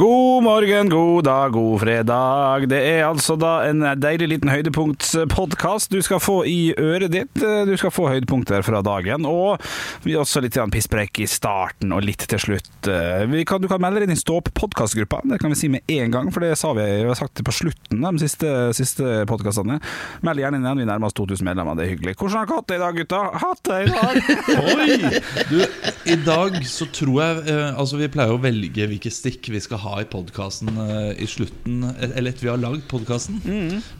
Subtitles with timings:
[0.00, 2.64] God morgen, god dag, god fredag.
[2.72, 7.42] Det er altså da en deilig liten høydepunktspodkast du skal få i øret ditt.
[7.68, 9.60] Du skal få høydepunkter fra dagen, og
[10.06, 12.88] vi har også litt pisspreik i starten og litt til slutt.
[12.88, 16.16] Kan, du kan melde deg inn i Stå opp-podkastgruppa, det kan vi si med en
[16.16, 19.82] gang, for det sa vi, vi sagt på slutten de siste, siste podkastene.
[20.24, 22.16] Meld gjerne inn igjen, vi nærmer oss 2000 medlemmer, det er hyggelig.
[22.16, 23.20] Hvordan har dere hatt det i dag, gutta?
[23.44, 24.16] Hatt det i dag?
[24.64, 25.12] Oi!
[25.52, 25.60] Du,
[26.08, 29.80] I dag så tror jeg eh, Altså Vi pleier å velge hvilke stikk vi skal
[29.82, 33.40] ha i podkasten eh, i slutten, eller etter vi har lagd podkasten.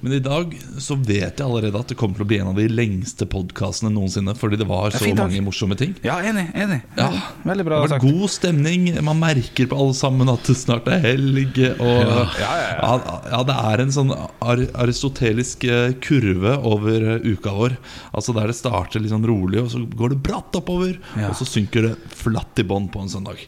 [0.00, 2.58] Men i dag så vet jeg allerede at det kommer til å bli en av
[2.60, 4.34] de lengste podkastene noensinne.
[4.38, 5.96] Fordi det var så fint, mange morsomme ting.
[6.06, 6.46] Ja, enig.
[6.54, 6.80] enig.
[6.98, 7.08] Ja.
[7.46, 8.06] Veldig Det har vært sagt.
[8.06, 8.88] god stemning.
[9.10, 11.58] Man merker på alle sammen at det snart er helg.
[11.80, 12.00] Og,
[12.40, 13.20] Ja, ja, ja.
[13.34, 17.76] ja, det er en sånn ar aristotelisk eh, kurve over eh, uka vår.
[18.14, 20.98] Altså Der det starter litt sånn rolig, og så går det bratt oppover.
[21.28, 23.40] Og så synker det flatt i bånn på en søndag.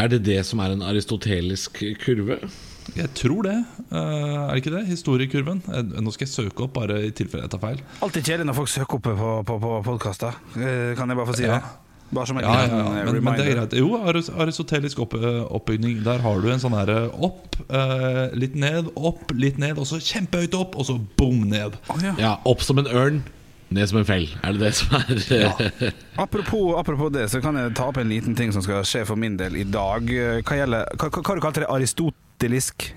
[0.00, 2.38] Er det det som er en aristotelisk kurve?
[2.96, 3.56] Jeg tror det.
[3.92, 4.86] Eh, er det ikke det?
[4.88, 5.60] Historiekurven.
[5.68, 7.82] Eh, Nå skal jeg søke opp, bare i tilfelle jeg tar feil.
[8.02, 10.40] Alltid kjedelig når folk søker opp på, på, på podkaster.
[10.56, 11.60] Kan jeg bare få si Ja.
[11.60, 11.76] det?
[12.10, 12.86] Bare som en Ja, ja, ja.
[13.02, 13.74] eh, Men, men det er greit.
[13.78, 14.00] Jo,
[14.42, 16.00] aristotelisk opp, eh, oppbygning.
[16.02, 20.00] Der har du en sånn herre opp, eh, litt ned, opp, litt ned, og så
[20.02, 21.76] kjempehøyt opp, og så bom ned.
[21.88, 22.16] Oh, ja.
[22.18, 23.20] Ja, opp som en ørn,
[23.70, 24.26] ned som en fell.
[24.42, 25.92] Er det det som er
[26.24, 29.20] Apropos, apropos det, så kan jeg ta opp en liten ting som skal skje for
[29.20, 30.10] min del i dag.
[30.42, 31.70] Hva gjelder Hva, hva, hva du kalte det?
[31.70, 32.90] Aristotelisk?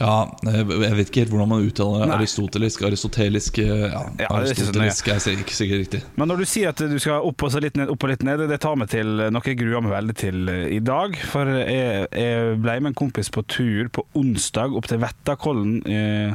[0.00, 2.14] Ja, eh, jeg vet ikke helt hvordan man uttaler Nei.
[2.20, 2.82] aristotelisk.
[2.88, 6.00] Aristotelisk eh, Ja, Ja, er aristotelisk er sikkert- ikke sikkert riktig.
[6.16, 8.22] Men når du sier at du skal opp og så litt ned, opp og litt
[8.24, 11.16] ned, det tar meg til noe jeg gruer meg veldig til i dag.
[11.30, 16.34] For jeg, jeg ble med en kompis på tur på onsdag opp til Vettakollen eh,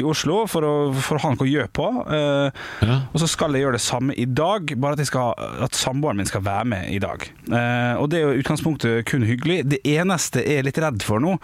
[0.00, 1.88] i Oslo for å, for å ha noe å gjøre på.
[2.08, 2.50] Eh,
[2.84, 2.96] Ja.
[3.14, 6.16] Og så skal jeg gjøre det samme i dag, bare at, jeg skal, at samboeren
[6.18, 7.22] min skal være med i dag.
[7.48, 9.60] Eh, og det er jo utgangspunktet kun hyggelig.
[9.68, 11.36] Det eneste jeg er litt redd for nå,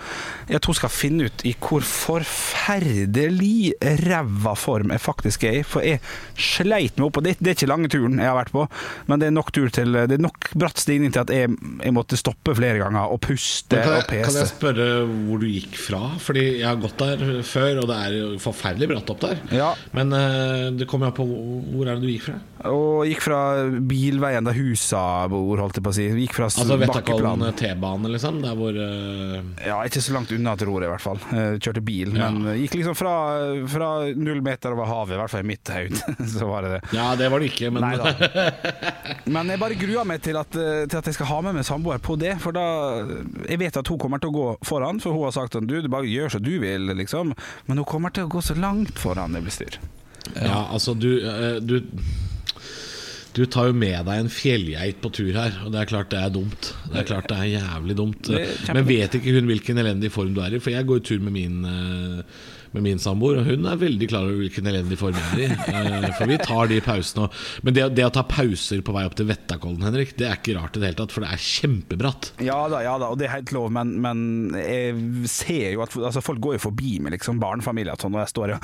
[0.48, 3.72] er at hun skal finne ut i hvor forferdelig
[4.04, 5.62] ræva form jeg faktisk er i.
[5.66, 6.00] For jeg
[6.36, 8.66] sleit meg opp, og det, det er ikke lange turen jeg har vært på,
[9.10, 11.94] men det er nok tur til Det er nok bratt stigning til at jeg, jeg
[11.96, 14.26] måtte stoppe flere ganger og puste kan, og pese.
[14.28, 14.88] kan jeg spørre
[15.26, 16.02] hvor du gikk fra?
[16.22, 19.42] Fordi jeg har gått der før, og det er forferdelig bratt opp der.
[19.54, 19.72] Ja.
[19.96, 22.38] Men eh, det kommer an på hvor er det du gikk fra?
[22.70, 23.40] Og gikk fra
[23.88, 25.02] bilveien der husa
[25.32, 26.08] bor, holdt jeg på å si.
[26.20, 26.76] Gikk fra Altså.
[26.80, 28.40] Vettakollen T-bane, liksom?
[28.42, 29.38] Der hvor uh...
[29.64, 31.20] Ja, ikke så langt unna, til roret, i hvert fall.
[31.40, 32.28] Eh, Kjørte bil, Ja.
[32.34, 33.12] men gikk liksom fra,
[33.70, 36.16] fra null meter over havet, i hvert fall i mitt hode.
[36.34, 36.80] Så var det det.
[36.98, 38.12] Ja, det var det ikke, men Nei da.
[39.34, 41.66] Men jeg bare gruer meg til at, eh, til at jeg skal ha med meg
[41.68, 42.34] samboer på det.
[42.42, 42.64] For da
[43.48, 45.76] Jeg vet at hun kommer til å gå foran, for hun har sagt at du,
[45.84, 47.34] du bare gjør som du vil, liksom.
[47.68, 49.78] Men hun kommer til å gå så langt foran det blir styr.
[50.36, 51.78] Ja, altså du, eh, du
[53.36, 56.18] Du tar jo med deg en fjellgeit på tur her, og det er klart det
[56.18, 56.72] er dumt.
[56.90, 58.30] Det er klart det er jævlig dumt.
[58.74, 60.62] Men vet ikke hun hvilken elendig form du er i?
[60.62, 62.40] For jeg går tur med min eh,
[62.70, 65.46] med min samboer, og hun er veldig klar over hvilken elendig form jeg er i.
[65.80, 67.26] Eh, For vi tar de pausene.
[67.66, 70.54] Men det, det å ta pauser på vei opp til Vettakollen, Henrik, det er ikke
[70.58, 72.30] rart i det hele tatt, for det er kjempebratt.
[72.46, 74.22] Ja da, ja da, og det er helt lov, men, men
[74.58, 78.22] jeg ser jo at altså, folk går jo forbi med liksom, barnefamilier og sånn, og
[78.24, 78.60] jeg står jo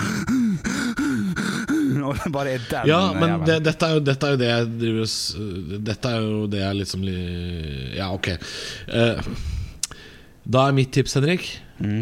[1.66, 1.75] Og
[2.36, 5.78] bare er den Ja, men det, dette, er jo, dette er jo det jeg driver
[5.90, 7.06] Dette er jo det jeg liksom
[7.96, 8.28] Ja, ok.
[8.88, 9.30] Eh,
[10.46, 11.46] da er mitt tips, Henrik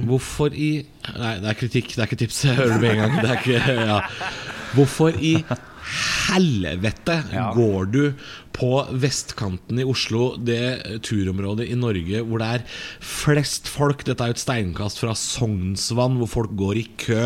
[0.09, 0.73] Hvorfor i
[1.19, 2.43] Nei, det er kritikk, det er ikke tips.
[2.47, 3.15] Jeg hører det med en gang.
[3.25, 3.97] Det ikke, ja.
[4.77, 5.33] Hvorfor i
[6.29, 7.49] helvete Ja.
[7.57, 8.03] går du
[8.55, 8.71] på
[9.03, 12.67] vestkanten i Oslo, det turområdet i Norge hvor det er
[13.03, 17.23] flest folk Dette er jo et steinkast fra Sognsvann, hvor folk går i kø.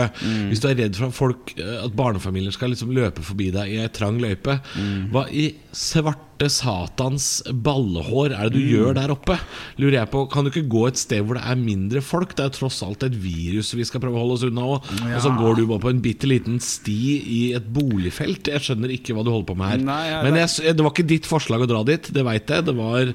[0.48, 3.74] Hvis du er redd for at, folk, eh, at barnefamilier skal liksom løpe forbi deg
[3.74, 4.58] i ei trang løype,
[5.12, 9.34] hva i svarte satans ballehår er det du gjør der oppe?
[9.82, 12.34] Lurer jeg på, Kan du ikke gå et sted hvor det er mindre folk?
[12.38, 14.86] Det er jo tross alt et virus vi skal prøve å holde oss unna òg.
[15.08, 18.52] Og så går du bare på en bitte liten sti i et boligfelt.
[18.54, 19.82] Jeg skjønner ikke hva du holder på med her.
[19.88, 22.66] Nei, ja, Men jeg, det var ikke ditt forslag å dra dit, det veit jeg.
[22.68, 23.10] Det var,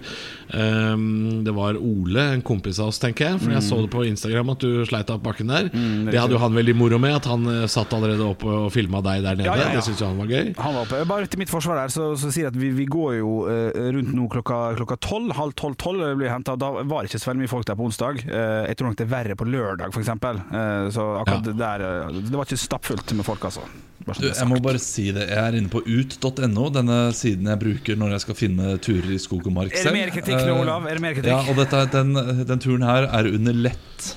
[0.52, 3.42] um, det var Ole, en kompis av oss, tenker jeg.
[3.44, 5.70] For jeg så det på Instagram at du sleit opp bakken der.
[6.10, 9.02] det hadde jo han veldig moro med, at han eh, satt allerede opp og filma
[9.06, 9.48] deg der nede.
[9.50, 9.80] Ja, ja, ja.
[9.80, 10.52] Det syns jo han var gøy.
[10.60, 11.04] Han var oppe.
[11.14, 13.70] Bare til mitt forsvar der, så, så sier jeg at vi, vi går jo uh,
[13.96, 16.60] rundt nå klokka tolv, halv tolv, tolv det blir hentet.
[16.62, 18.24] Da var ikke så veldig mye folk der på onsdag.
[18.28, 20.14] Uh, jeg tror nok det er verre på lørdag, f.eks.
[20.14, 21.88] Uh, så akkurat det der
[22.20, 23.66] Det var ikke stappfullt med folk, altså.
[24.04, 25.28] Du, sånn jeg må bare si det.
[25.30, 29.20] Jeg er inne på ut.no, denne siden jeg bruker når jeg skal finne turer i
[29.22, 29.94] skog og mark selv.
[29.94, 30.90] Er det mer kritikk nå, Eh, Olav?
[30.90, 31.32] Er det mer kritikk?
[31.32, 32.12] Ja, og dette, den,
[32.50, 34.10] den turen her er under lett.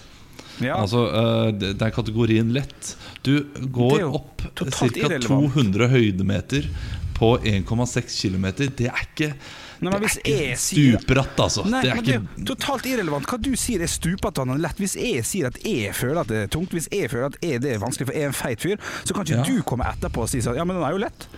[0.64, 0.80] Ja.
[0.80, 2.94] Altså, eh, det er kategorien lett.
[3.26, 3.44] Du
[3.76, 5.20] går opp totalt ca.
[5.22, 6.66] 200 høydemeter
[7.16, 8.46] på 1,6 km.
[8.76, 9.30] Det er ikke,
[9.80, 11.64] Nei, men det hvis er ikke jeg sier- stupratt, altså.
[11.68, 13.26] Nei, det er men det ikke er totalt irrelevant.
[13.28, 14.76] Hva du sier er stupete og lett.
[14.80, 17.60] Hvis jeg sier at jeg føler at det er tungt, hvis jeg føler at jeg,
[17.60, 19.44] det er vanskelig, for jeg er en feit fyr, så kan ikke Ja.
[19.44, 21.28] du komme etterpå og si sånn Ja, men den er jo lett.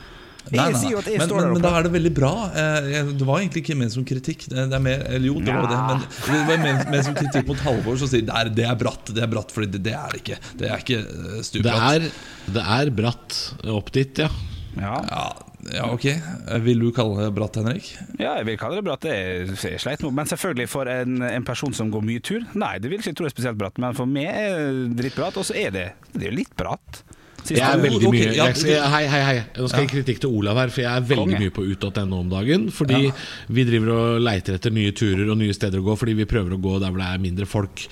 [0.49, 2.31] Nei, Nei, nei, men, men, men da er det veldig bra.
[2.57, 4.47] Eh, Det var egentlig ikke ment som kritikk.
[4.49, 7.47] Det det er mer, eller jo, det var det, men det var ment, som kritikk
[7.51, 9.11] mot Halvor, som sier det er, det er bratt.
[9.13, 10.39] Det er bratt, fordi det, det er det ikke.
[10.57, 11.03] Det er ikke
[11.45, 12.01] stupbratt.
[12.01, 13.37] Det det er bratt
[13.69, 14.31] opp dit, ja.
[14.77, 14.95] Ja.
[15.09, 15.23] Ja,
[15.75, 16.05] ja, ok.
[16.63, 17.89] Vil du kalle det bratt, Henrik?
[18.21, 19.03] ja, jeg vil kalle det bratt.
[19.03, 20.13] Det er sleit nå.
[20.15, 23.19] Men selvfølgelig for en, en person som går mye tur, nei, det vil ikke jeg
[23.19, 23.79] tro er spesielt bratt.
[23.83, 27.03] Men for meg er det drittbratt, og så er det, det er litt bratt.
[27.49, 29.37] Jeg er veldig mye jeg, skal- Hei, hei, hei.
[29.57, 32.19] Nå skal jeg gi kritikk til Olav her, for jeg er veldig mye på ut.no
[32.19, 32.67] om dagen.
[32.75, 32.99] Fordi
[33.57, 36.55] vi driver og leiter etter nye turer og nye steder å gå, fordi vi prøver
[36.59, 37.87] å gå der hvor det er mindre folk.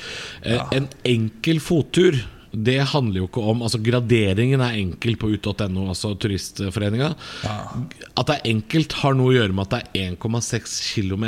[0.44, 2.19] Eh, En enkel fottur
[2.56, 7.12] det handler jo ikke om Altså Graderingen er enkel på ut.no, altså Turistforeninga.
[7.44, 11.26] At det er enkelt, har noe å gjøre med at det er 1,6 km.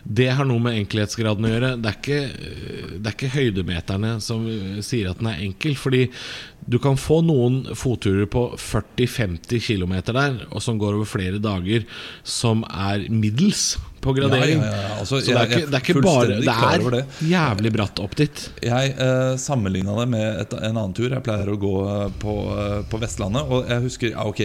[0.00, 1.72] Det har noe med enkelhetsgraden å gjøre.
[1.76, 2.20] Det er ikke,
[2.96, 4.46] det er ikke høydemeterne som
[4.84, 5.76] sier at den er enkel.
[5.78, 6.06] Fordi
[6.70, 11.84] du kan få noen fotturer på 40-50 km der, og som går over flere dager,
[12.24, 14.62] som er middels på gradering.
[14.64, 14.94] Ja, ja, ja.
[15.00, 18.14] Altså, Så det er jeg- ikke, det er ikke bare Det er jævlig bratt opp
[18.16, 18.50] dit.
[18.62, 21.10] Jeg eh, sammenligna det med et, en annen tur.
[21.10, 21.74] Jeg pleier å gå
[22.04, 23.44] eh, på, eh, på Vestlandet.
[23.50, 24.40] Og jeg husker Ja, ok,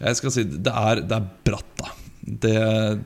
[0.00, 1.92] jeg skal si det er, det er bratt, da.
[2.26, 2.56] Det,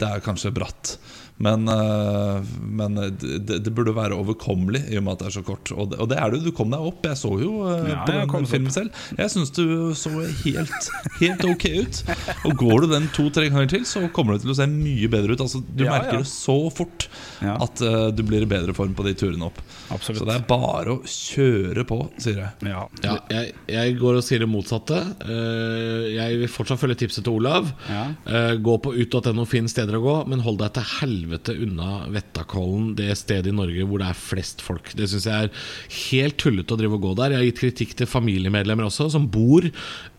[0.01, 0.95] det er kanskje bratt.
[1.41, 5.45] Men, eh, men det, det burde være overkommelig i og med at det er så
[5.47, 5.71] kort.
[5.75, 6.43] Og det, og det er det.
[6.47, 7.05] Du kom deg opp.
[7.11, 8.91] Jeg så jo eh, Ja, på den filmen filmen selv.
[9.19, 9.65] Jeg syns du
[9.99, 10.11] så
[10.45, 10.91] helt,
[11.21, 12.01] helt ok ut.
[12.49, 15.37] Og går du den to-tre ganger til, så kommer du til å se mye bedre
[15.37, 15.45] ut.
[15.45, 16.23] Altså, du Ja, merker ja.
[16.25, 17.09] det så fort
[17.41, 19.61] at uh, du blir i bedre form på de turene opp.
[19.91, 20.21] Absolutt.
[20.21, 22.71] Så det er bare å kjøre på, sier jeg.
[22.71, 22.85] Ja.
[23.05, 25.01] Ja, jeg, jeg går og sier det motsatte.
[25.25, 27.71] Uh, jeg vil fortsatt følge tipset til Olav.
[27.91, 28.05] Ja.
[28.29, 32.95] Eh, gå på ut.no, finn steder å gå, men hold deg til helvete unna Vettakollen,
[32.99, 34.93] det stedet i Norge hvor det er flest folk.
[34.97, 35.69] Det syns jeg er
[36.11, 37.35] helt tullete å drive og gå der.
[37.35, 39.67] Jeg har gitt kritikk til familiemedlemmer også, som bor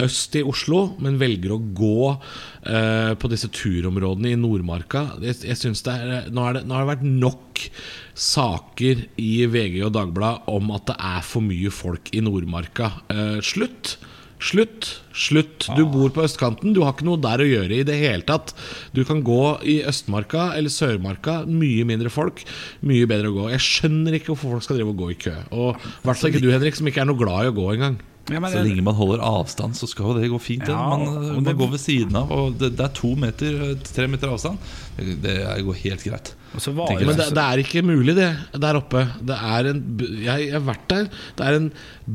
[0.02, 5.08] øst i Oslo, men velger å gå uh, på disse turområdene i Nordmarka.
[5.24, 7.66] Jeg, jeg synes det er, nå, er det, nå har det vært nok
[8.18, 12.94] saker i VG og Dagbladet om at det er for mye folk i Nordmarka.
[13.12, 13.98] Uh, slutt!
[14.42, 14.88] Slutt!
[15.14, 15.68] Slutt!
[15.78, 18.54] Du bor på østkanten, du har ikke noe der å gjøre i det hele tatt.
[18.96, 19.38] Du kan gå
[19.70, 22.42] i Østmarka eller Sørmarka, mye mindre folk,
[22.88, 23.50] mye bedre å gå.
[23.54, 25.36] Jeg skjønner ikke hvorfor folk skal drive og gå i kø.
[25.54, 27.68] Og i hvert fall ikke du, Henrik, som ikke er noe glad i å gå
[27.76, 28.00] engang.
[28.32, 30.68] Ja, men Så lenge man holder avstand, så skal jo det gå fint.
[30.70, 31.06] Ja, man,
[31.36, 34.58] man det- går ved siden av, og det, det er to meter, tre meter avstand.
[34.98, 36.34] Det, det går helt greit.
[36.52, 38.28] Og så var Men det, det er ikke mulig, det,
[38.60, 39.06] der oppe.
[39.24, 39.82] Det er en
[40.20, 41.06] Jeg, jeg har vært der.
[41.38, 41.70] Det er en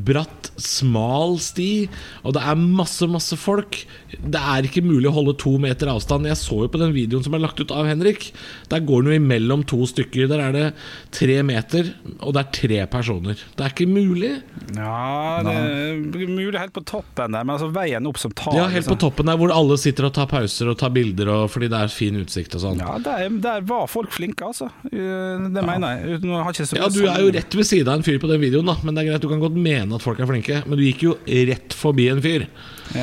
[0.07, 1.87] bratt, smal sti,
[2.27, 3.79] og det er masse, masse folk.
[4.13, 6.29] Det er ikke mulig å holde to meter avstand.
[6.29, 8.29] Jeg så jo på den videoen som er lagt ut av Henrik.
[8.73, 10.29] Der går den jo imellom to stykker.
[10.29, 10.67] Der er det
[11.17, 13.41] tre meter, og det er tre personer.
[13.57, 14.35] Det er ikke mulig.
[14.77, 18.67] Ja, det er mulig helt på toppen der, men altså veien opp som tar Ja,
[18.69, 19.03] helt på liksom.
[19.07, 21.93] toppen der hvor alle sitter og tar pauser og tar bilder, og, fordi det er
[21.93, 22.83] fin utsikt og sånn.
[22.85, 24.67] Ja, der, der var folk flinke, altså.
[24.91, 26.21] Eh, Det mener jeg.
[26.77, 28.95] Ja, Du er jo rett ved siden av en fyr på den videoen, da men
[28.95, 30.63] det er greit, du kan godt mene at folk er flinke.
[30.67, 32.47] Men du gikk jo rett forbi en fyr.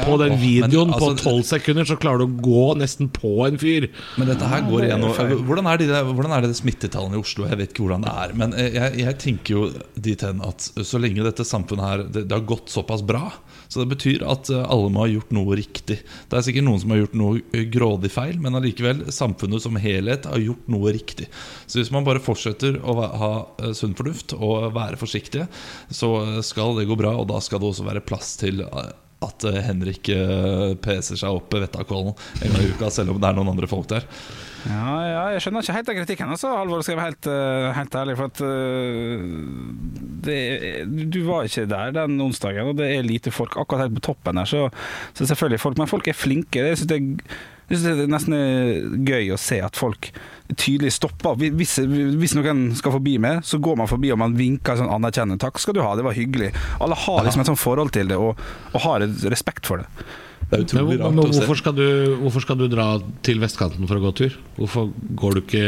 [0.05, 3.09] På den videoen men videoen på altså- tolv sekunder så klarer du å gå nesten
[3.11, 3.89] på en fyr.
[4.17, 6.59] Men dette her går det er igjen hvordan, er de der, hvordan er det det
[6.61, 7.47] smittetallene i Oslo?
[7.47, 8.33] Jeg vet ikke hvordan det er.
[8.33, 12.27] Men eh, jeg, jeg tenker jo dit hen at så lenge dette samfunnet her det,
[12.27, 13.31] det har gått såpass bra,
[13.73, 15.95] så det betyr at eh, alle må ha gjort noe riktig.
[16.29, 19.79] Det er sikkert noen som har gjort noe eh, grådig feil, men allikevel, samfunnet som
[19.81, 21.25] helhet har gjort noe riktig.
[21.65, 23.31] Så hvis man bare fortsetter å ha
[23.63, 25.47] eh, sunn fornuft og være forsiktige,
[25.89, 26.11] så
[26.45, 30.09] skal det gå bra, og da skal det også være plass til at Henrik
[30.83, 32.11] peser seg opp Vettakollen
[32.43, 34.05] en gang i uka, selv om det er noen andre folk der.
[34.69, 37.69] Ja, ja, jeg skjønner ikke helt den kritikken, altså, Halvor, skal jeg være helt, eh,
[37.77, 38.17] helt ærlig.
[38.19, 39.25] For at eh,
[40.27, 40.37] det,
[41.11, 44.39] du var ikke der den onsdagen, og det er lite folk akkurat helt på toppen
[44.39, 44.47] her.
[44.47, 44.69] Så,
[45.13, 46.63] så selvfølgelig folk, Men folk er flinke.
[46.63, 47.35] Jeg synes det er
[47.69, 50.09] jeg synes det er nesten er gøy å se at folk
[50.59, 51.39] tydelig stopper.
[51.39, 55.39] Hvis, hvis noen skal forbi meg, så går man forbi og man vinker sånn anerkjennende
[55.41, 56.51] 'takk skal du ha, det var hyggelig'.
[56.83, 58.37] Alle har liksom et sånt forhold til det og,
[58.73, 60.05] og har respekt for det.
[60.49, 61.39] Det er utrolig rart men å se.
[61.41, 61.85] hvorfor, skal du,
[62.23, 62.87] hvorfor skal du dra
[63.25, 64.35] til vestkanten for å gå tur?
[64.59, 65.63] Hvorfor går du ikke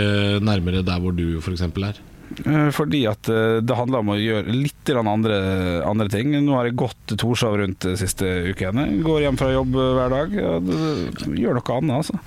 [0.46, 1.65] nærmere der hvor du f.eks.
[1.65, 2.01] er?
[2.46, 5.39] Eh, Fordi at eh, det handler om å gjøre litt andre,
[5.86, 6.34] andre ting.
[6.46, 8.89] Nå har jeg gått Torshov rundt de siste ukene.
[9.05, 10.36] Går hjem fra jobb hver dag.
[10.36, 12.22] Gjør noe annet, altså.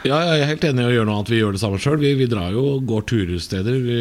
[0.00, 1.30] Ja, ja, jeg er helt enig i å gjøre noe annet.
[1.30, 1.98] Vi gjør det samme sjøl.
[2.00, 3.74] Vi, vi drar jo og går tursteder.
[3.84, 3.98] Vi,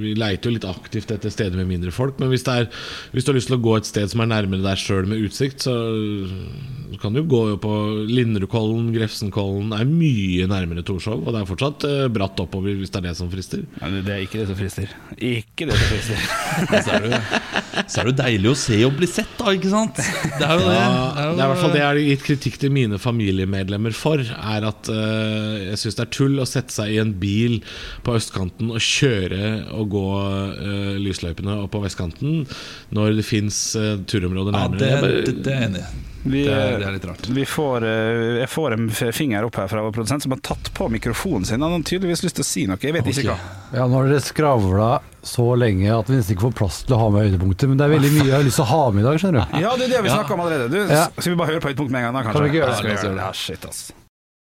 [0.00, 2.16] vi leiter jo litt aktivt etter steder med mindre folk.
[2.22, 2.70] Men hvis, det er,
[3.12, 5.20] hvis du har lyst til å gå et sted som er nærmere deg sjøl med
[5.26, 5.74] utsikt, så,
[6.92, 7.72] så kan du jo gå på
[8.08, 9.70] Linderudkollen, Grefsenkollen.
[9.72, 11.22] Det er mye nærmere Torshov.
[11.24, 13.64] Og det er fortsatt eh, bratt oppover hvis det er det som frister.
[13.80, 14.92] Ja, det er ikke det som frister.
[15.16, 16.24] Ikke det som frister.
[16.86, 17.18] Så er, det,
[17.90, 19.98] så er det deilig å se og bli sett, da, ikke sant?
[19.98, 20.76] Det er jo det.
[20.76, 22.72] Ja, det, er jo, det er i hvert fall det jeg har gitt kritikk til
[22.72, 24.22] mine familiemedlemmer for.
[24.24, 27.58] Er at uh, jeg syns det er tull å sette seg i en bil
[28.06, 32.44] på østkanten og kjøre og gå uh, lysløypene og på vestkanten
[32.96, 33.60] når det fins
[34.08, 35.16] turområder Ja, nærmere.
[35.20, 36.05] det, det, det er jeg enig i.
[36.26, 37.26] Vi, Det er- det er litt rart.
[37.30, 40.70] Vi får, eh, jeg får en finger opp her fra vår produsent som har tatt
[40.74, 41.60] på mikrofonen sin.
[41.62, 42.76] Han har tydeligvis lyst til å si noe.
[42.82, 43.38] Jeg vet ikke hva.
[43.72, 46.98] Ja, nå har dere skravla så lenge at vi nesten ikke får plass til å
[46.98, 47.68] ha med høydepunkter.
[47.68, 49.52] Men det er veldig mye jeg har lyst til å ha med i dag, skjønner
[49.52, 49.60] du.
[49.60, 50.70] Ja, det er det vi snakker om allerede.
[50.70, 51.06] Du, Ja.
[51.18, 52.14] Skal vi bare høre på høydepunkt med en gang?
[52.14, 52.32] da, kanskje?
[52.32, 52.76] Kan vi ikke gjøre Ja, det?
[52.76, 53.24] skal vi gjøre det?
[53.26, 53.92] Ja, shit, ass.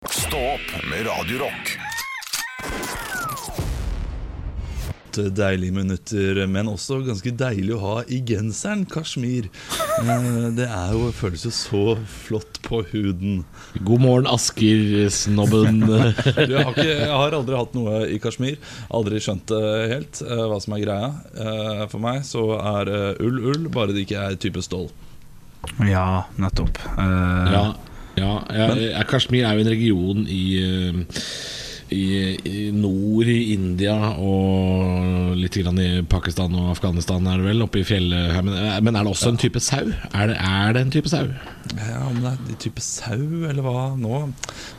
[0.07, 1.37] Stå opp med Radio
[5.37, 9.49] Deilige minutter, men også ganske deilig å ha i genseren kasjmir.
[10.01, 13.41] Eh, Det er jo, føles jo så flott på huden.
[13.81, 15.81] God morgen, Asker-snobben.
[16.47, 18.57] Jeg, har jeg har aldri hatt noe i kasjmir.
[18.93, 21.09] Aldri skjønt det helt eh, hva som er greia.
[21.35, 24.89] Eh, For meg så er eh, ull ull, bare det ikke er type stål.
[25.83, 26.77] Ja, nettopp.
[26.95, 27.51] Uh...
[27.51, 27.63] ja,
[28.17, 31.01] ja, jeg, jeg, Kashmir er jo en region i, eh,
[31.93, 32.03] i,
[32.43, 37.79] i nord i India og litt grann i Pakistan og Afghanistan, er det vel, oppe
[37.79, 38.43] i fjellet her.
[38.43, 39.85] Men, men er det også en type sau?
[40.11, 41.29] Er det, er det en type sau?
[41.77, 44.19] Ja, Om det er type sau, eller hva nå?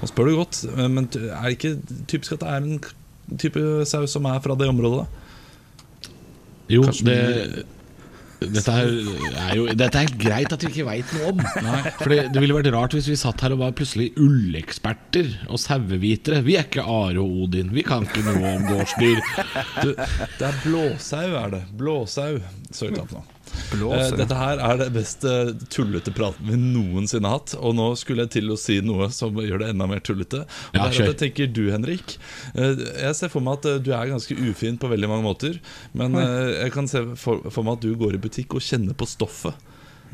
[0.03, 0.61] Nå spør du godt.
[0.75, 1.75] eh, Men er det ikke
[2.11, 5.07] typisk at det er en type sau som er fra det området?
[6.69, 7.67] Jo, Kanskje det
[8.38, 8.90] dette er,
[9.42, 11.40] er jo Dette er greit at vi ikke veit noe om.
[11.99, 15.59] For det, det ville vært rart hvis vi satt her og var plutselig ulleksperter og
[15.62, 16.45] sauevitere.
[16.47, 17.73] Vi er ikke Are og Odin.
[17.75, 19.18] Vi kan ikke noe om gårdsdyr.
[19.83, 21.64] Det er blåsau, er det.
[21.78, 22.38] Blåsau.
[22.71, 23.25] Søk det opp nå.
[23.72, 24.12] Blåser.
[24.14, 27.54] Eh, dette her er det best eh, tullete praten vi noensinne har hatt.
[27.60, 30.44] Og nå skulle jeg til å si noe som gjør det enda mer tullete.
[30.44, 32.16] Og Ja, det er at jeg tenker du, Henrik.
[32.54, 35.58] eh, jeg ser for meg at eh, du er ganske ufin på veldig mange måter.
[35.92, 39.06] Men jeg kan se for, for meg at du går i butikk og kjenner på
[39.08, 39.54] stoffet.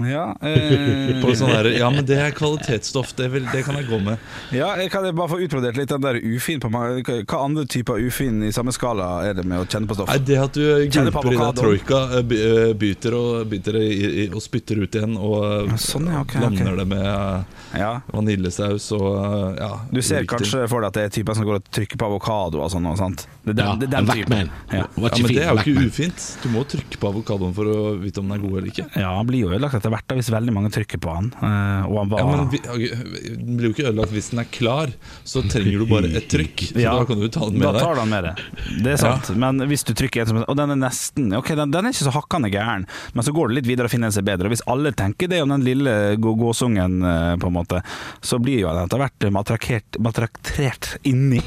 [0.03, 3.13] Ja, eh, På sånn der, ja, men det er kvalitetsstoff.
[3.15, 4.19] Det, vil, det kan jeg gå med.
[4.55, 7.07] ja, jeg kan bare få utbrodert litt den der ufin på meg.
[7.31, 10.11] Hva andre typer ufin i samme skala er det med å kjenne på stoff?
[10.11, 14.11] Nei, Det at du gulper i deg troika, eh, eh, byter og, byter det i,
[14.25, 16.81] i, og spytter ut igjen, og eh, Ja, sånn, ja, okay, blander okay.
[16.83, 17.93] det med Ja.
[18.13, 20.33] vaniljesaus og ja, Du ser riktig.
[20.35, 22.91] kanskje for deg at det er typer som går og trykker på avokado og sånn?
[22.91, 23.27] og sant?
[23.45, 24.51] Det den, Ja, det den typen.
[24.73, 24.83] Ja.
[24.85, 26.27] Ja, men det er jo ikke ufint.
[26.43, 28.87] Du må trykke på avokadoen for å vite om den er god eller ikke.
[28.97, 31.27] ja, han blir jo ødelagt etter hvert da, hvis veldig mange trykker på han.
[31.37, 34.93] eh, og han var Ja, men Den blir jo ikke ødelagt hvis den er klar,
[35.29, 36.65] så trenger du bare et trykk.
[36.73, 37.77] Så Ja, da kan du ta den med deg.
[37.77, 38.43] Da tar du han med deg,
[38.83, 39.31] Det er sant.
[39.37, 42.09] Men hvis du trykker en som Og den er nesten Ok, den, den er ikke
[42.09, 44.49] så hakkande gæren, men så går det litt videre og finner en seg bedre.
[44.49, 47.83] Og hvis alle tenker det om den lille gåsungen, eh, på en måte,
[48.25, 51.41] så blir jo den etter hvert Matrakert matraktert inni.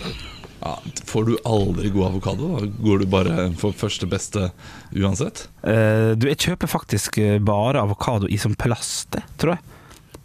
[0.62, 0.74] Ja,
[1.06, 4.48] får du aldri god avokado, da går du bare for første beste
[4.98, 5.44] uansett.
[5.64, 9.62] Eh, du, jeg kjøper faktisk eh, bare avokado i som plaste, tror jeg.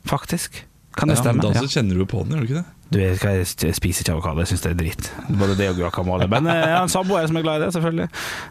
[0.08, 0.62] Faktisk.
[0.96, 1.42] Kan det Ja, stemme?
[1.44, 1.60] da Ja.
[1.60, 2.70] så kjenner du på den, gjør du ikke det?
[2.92, 5.06] Du vet hva, jeg spiser ikke avokado, jeg syns det er dritt.
[5.40, 6.26] Både det og guacamole.
[6.28, 8.08] Men eh, jeg har en samboer som er glad i det, selvfølgelig.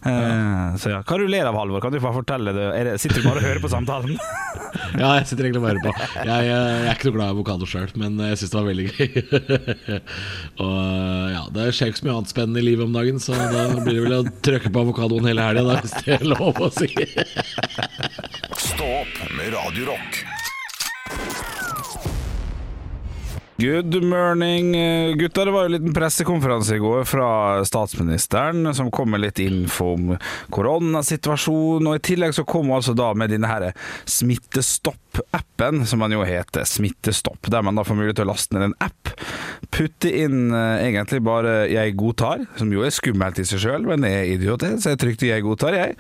[0.10, 1.02] Eh, Så ja.
[1.06, 1.84] Hva du ler av, Halvor?
[1.84, 2.66] Kan du bare fortelle det?
[2.80, 4.18] Er det sitter du bare og hører på samtalen?
[4.96, 5.92] Ja, jeg sitter egentlig og hører på.
[6.16, 8.68] Jeg, jeg, jeg er ikke noe glad i avokado sjøl, men jeg syns det var
[8.70, 9.10] veldig gøy.
[10.64, 10.78] og
[11.34, 13.98] ja, Det skjer ikke så mye annet spennende i livet om dagen, så da blir
[14.00, 16.88] det vel å trykke på avokadoen hele helga, hvis det er lov å si.
[18.72, 20.22] Stå opp med Radio Rock.
[23.62, 24.72] Good morning,
[25.18, 25.46] gutter.
[25.46, 29.92] Det var jo en liten pressekonferanse i går fra statsministeren, som kom med litt info
[29.94, 30.08] om
[30.50, 31.92] koronasituasjonen.
[31.92, 33.68] Og i tillegg så kom altså da med denne her
[34.10, 36.66] Smittestopp-appen, som man jo heter.
[36.66, 37.52] Smittestopp.
[37.54, 39.14] Der man da får mulighet til å laste ned en app.
[39.82, 44.06] Putte inn eh, egentlig bare 'jeg godtar', som jo er skummelt i seg sjøl, men
[44.06, 45.96] er idiot, så jeg trykte 'jeg godtar', jeg.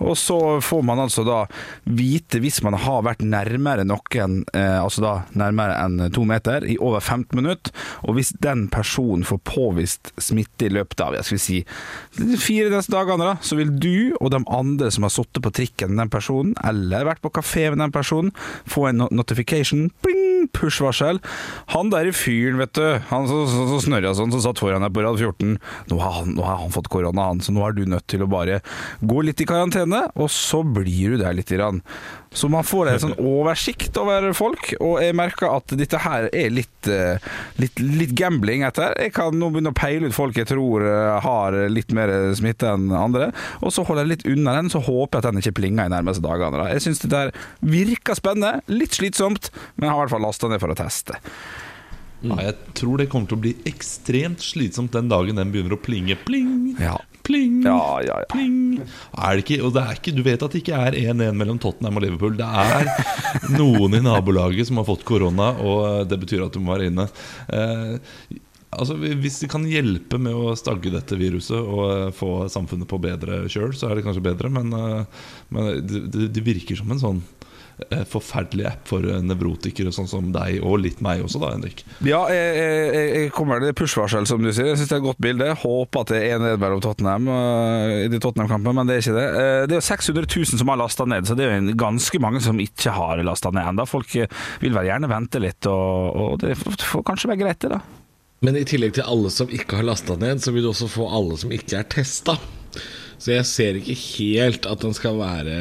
[0.00, 1.44] Og så får man altså da
[1.84, 6.78] vite hvis man har vært nærmere noen, eh, altså da nærmere enn to meter, i
[6.80, 7.72] over 15 minutter,
[8.08, 11.58] og hvis den personen får påvist smitte i løpet av jeg skal si,
[12.40, 15.92] fire neste dagene, da, så vil du og de andre som har sittet på trikken
[15.92, 18.32] med den personen, eller vært på kafé med den personen,
[18.64, 21.20] få en notification, bling, push-varsel.
[21.74, 24.84] Han der i fyren, vet du, han som så, så snørra sånn, som satt foran
[24.84, 25.56] deg på rad 14,
[25.90, 28.24] nå har, han, nå har han fått korona, han, så nå er du nødt til
[28.24, 28.60] å bare
[29.00, 31.46] gå litt i karantene, og så blir du der litt.
[31.46, 31.78] Grann.
[32.36, 36.52] Så man får en sånn oversikt over folk, og jeg merker at dette her er
[36.52, 37.22] litt, eh,
[37.62, 38.92] litt, litt gambling etter.
[39.00, 42.74] Jeg kan nå begynne å peile ut folk jeg tror eh, har litt mer smitte
[42.74, 43.30] enn andre,
[43.62, 45.94] og så holder jeg litt unna den, så håper jeg at den ikke plinger i
[45.96, 46.60] nærmeste dagene.
[46.60, 46.68] da.
[46.74, 47.32] Jeg syns det der
[47.64, 51.16] virker spennende, litt slitsomt, men jeg har i hvert fall lasta ned for å teste.
[52.26, 55.80] Ja, jeg tror det kommer til å bli ekstremt slitsomt den dagen den begynner å
[55.80, 56.16] plinge.
[56.26, 56.96] Pling, Ja.
[57.26, 58.30] Pling, Ja, ja, ja.
[58.32, 58.80] pling.
[58.80, 61.60] Er det ikke, og det er ikke, du vet at det ikke er 1-1 mellom
[61.62, 62.38] Tottenham og Liverpool.
[62.38, 62.90] Det er
[63.58, 67.08] noen i nabolaget som har fått korona, og det betyr at du må være inne.
[67.50, 68.36] Eh,
[68.74, 73.00] altså, hvis det kan hjelpe med å stagge dette viruset og eh, få samfunnet på
[73.02, 77.02] bedre kjøl, så er det kanskje bedre, men, eh, men det, det, virker som en
[77.02, 77.35] sånn eh,
[78.08, 81.82] forferdelig app for eh, nevrotikere sånn som deg, og litt meg også, da, Henrik.
[82.06, 84.70] Ja, jeg, jeg, jeg kommer det er push-varsel, som du sier.
[84.72, 85.50] Jeg synes det er et godt bilde.
[85.60, 89.16] Håper at det er ned mellom Tottenham uh, i de Tottenham-kampene, men det er ikke
[89.18, 89.26] det.
[89.28, 92.22] Eh, det er jo 600 000 som har lasta ned, så det er jo ganske
[92.22, 93.88] mange som ikke har lasta ned ennå.
[93.90, 94.32] Folk eh,
[94.64, 97.80] vil vel gjerne vente litt, og, og det får får kanskje være greit, det, da.
[98.44, 101.08] Men i tillegg til alle som ikke har lasta ned, så vil du også få
[101.12, 102.36] alle som ikke er testa.
[103.18, 105.56] Så jeg ser ikke helt at den skal være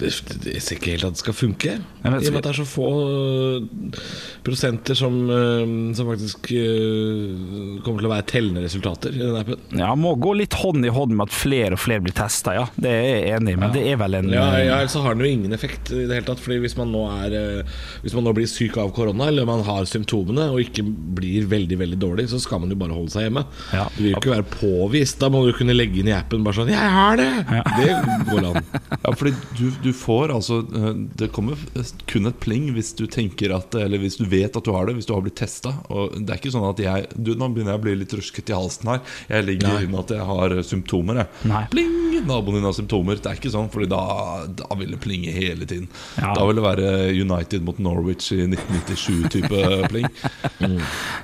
[0.00, 1.74] Jeg ser ikke helt at det skal funke.
[1.76, 3.98] I og med at det er så få øh,
[4.46, 9.60] prosenter som, øh, som faktisk øh, kommer til å være tellende resultater i den appen.
[9.78, 12.66] Ja, må gå litt hånd i hånd med at flere og flere blir testa, ja.
[12.74, 15.26] Det er jeg enig i, men det er vel en Ja, ja, Ellers har den
[15.26, 16.42] jo ingen effekt i det hele tatt.
[16.42, 17.36] Fordi hvis man nå er
[18.02, 21.78] Hvis man nå blir syk av korona, eller man har symptomene og ikke blir veldig
[21.84, 23.44] veldig dårlig, så skal man jo bare holde seg hjemme.
[23.74, 23.86] Ja.
[23.94, 25.20] Du vil jo ikke være påvist.
[25.22, 27.30] Da må du kunne legge inn i appen bare sånn 'Jeg har det!'
[27.78, 27.90] Det
[28.30, 28.64] går an.
[29.02, 31.58] Ja, fordi du, du får altså eh, Det kommer
[32.10, 34.94] kun et pling hvis du tenker at Eller hvis du vet at du har det,
[34.98, 35.74] hvis du har blitt testa.
[35.88, 38.56] Det er ikke sånn at jeg du, Nå begynner jeg å bli litt rusket i
[38.56, 39.02] halsen her.
[39.28, 39.84] Jeg ligger Nei.
[39.88, 41.22] inn at jeg har symptomer.
[41.24, 41.68] Jeg.
[41.72, 41.98] Pling!
[42.22, 43.18] Naboen din har symptomer.
[43.18, 44.02] Det er ikke sånn, Fordi da,
[44.60, 45.88] da vil det plinge hele tiden.
[46.20, 46.32] Ja.
[46.36, 49.62] Da vil det være United mot Norwich i 1997-type
[49.92, 50.06] pling.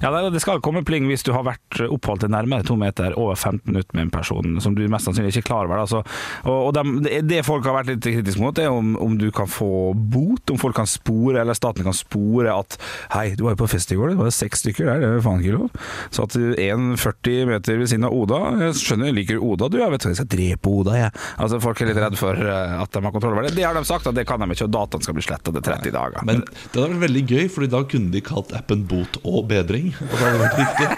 [0.02, 3.34] Ja, det- skal komme pling hvis du har vært oppholdt til nærmere to meter over
[3.36, 5.82] 15 minutter med en person som du mest sannsynlig ikke er klar over.
[5.82, 6.02] Altså.
[6.46, 9.48] Og, og de, det folk har vært litt kritiske mot, er om, om du kan
[9.50, 12.78] få bot, om folk kan spore, eller staten kan spore at
[13.12, 15.24] Hei, du var jo på fest i går, det var seks stykker der, det er
[15.24, 15.68] faen ikke lov.
[16.14, 19.78] Så at 1,40 meter ved siden av Oda Jeg skjønner, jeg liker Oda, du.
[19.80, 21.10] Jeg vet ikke, jeg skal drepe Oda, jeg.
[21.36, 23.54] Altså, folk er litt redd for eh, at de har kontroll over det.
[23.58, 25.64] Det har de sagt, at det kan de ikke, og dataen skal bli sletta til
[25.68, 26.20] 30 dager.
[26.28, 29.92] Men det hadde vært veldig gøy, Fordi da kunne de kalt appen Bot og bedring.
[30.06, 30.88] Og det hadde vært riktig.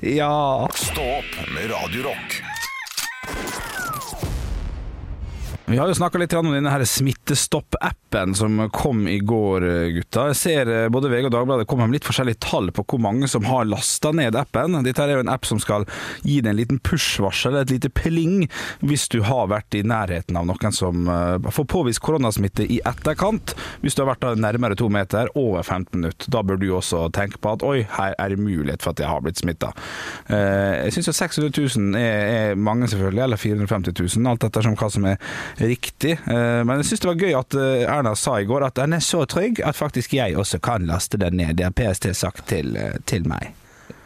[0.18, 0.32] ja
[0.74, 2.40] Stå opp med Radio Rock.
[5.70, 9.62] Vi har jo snakka litt om denne Smittestopp-appen som kom i går,
[9.94, 10.24] gutta.
[10.32, 13.28] Jeg ser eh, både VG og Dagbladet kommer med litt forskjellige tall på hvor mange
[13.30, 14.80] som har lasta ned appen.
[14.82, 15.86] Dette er jo en app som skal
[16.24, 18.48] gi deg en liten push-varsel, et lite pling,
[18.82, 23.54] hvis du har vært i nærheten av noen som eh, får påvist koronasmitte i etterkant.
[23.84, 26.34] Hvis du har vært nærmere to meter, over 15 minutter.
[26.34, 29.12] Da bør du også tenke på at oi, her er det mulighet for at jeg
[29.12, 29.70] har blitt smitta.
[30.26, 34.90] Jeg syns jo 600 000 er, er mange, selvfølgelig, eller 450 000, alt ettersom hva
[34.90, 35.18] som er
[35.60, 36.12] riktig.
[36.26, 38.96] Eh, Men jeg syns det var gøy at eh, Erna sa i går at den
[38.96, 41.56] er så trygg at faktisk jeg også kan laste den ned.
[41.58, 43.52] Det har PST sagt til, eh, til meg.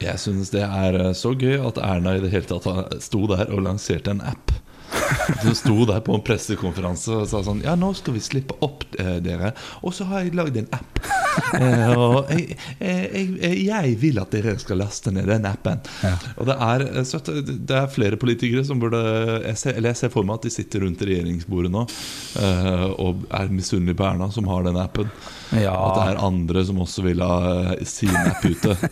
[0.03, 3.63] Jeg synes det er så gøy at Erna i det hele tatt sto der og
[3.65, 4.53] lanserte en app.
[5.45, 8.87] Hun sto der på en pressekonferanse og sa sånn Ja, nå skal vi slippe opp
[9.01, 9.53] eh, dere.
[9.85, 11.01] Og så har jeg lagd en app.
[11.55, 15.81] Eh, og jeg, jeg, jeg, jeg vil at dere skal laste ned den appen.
[16.39, 19.01] Og det er, eh, så det er flere politikere som burde
[19.43, 21.85] jeg ser, Eller jeg ser for meg at de sitter rundt regjeringsbordet nå
[22.39, 25.11] eh, og er misunnelige på Erna, som har den appen.
[25.51, 25.75] Ja.
[25.75, 27.39] At det er andre som også vil ha
[27.75, 28.79] eh, sin app ute.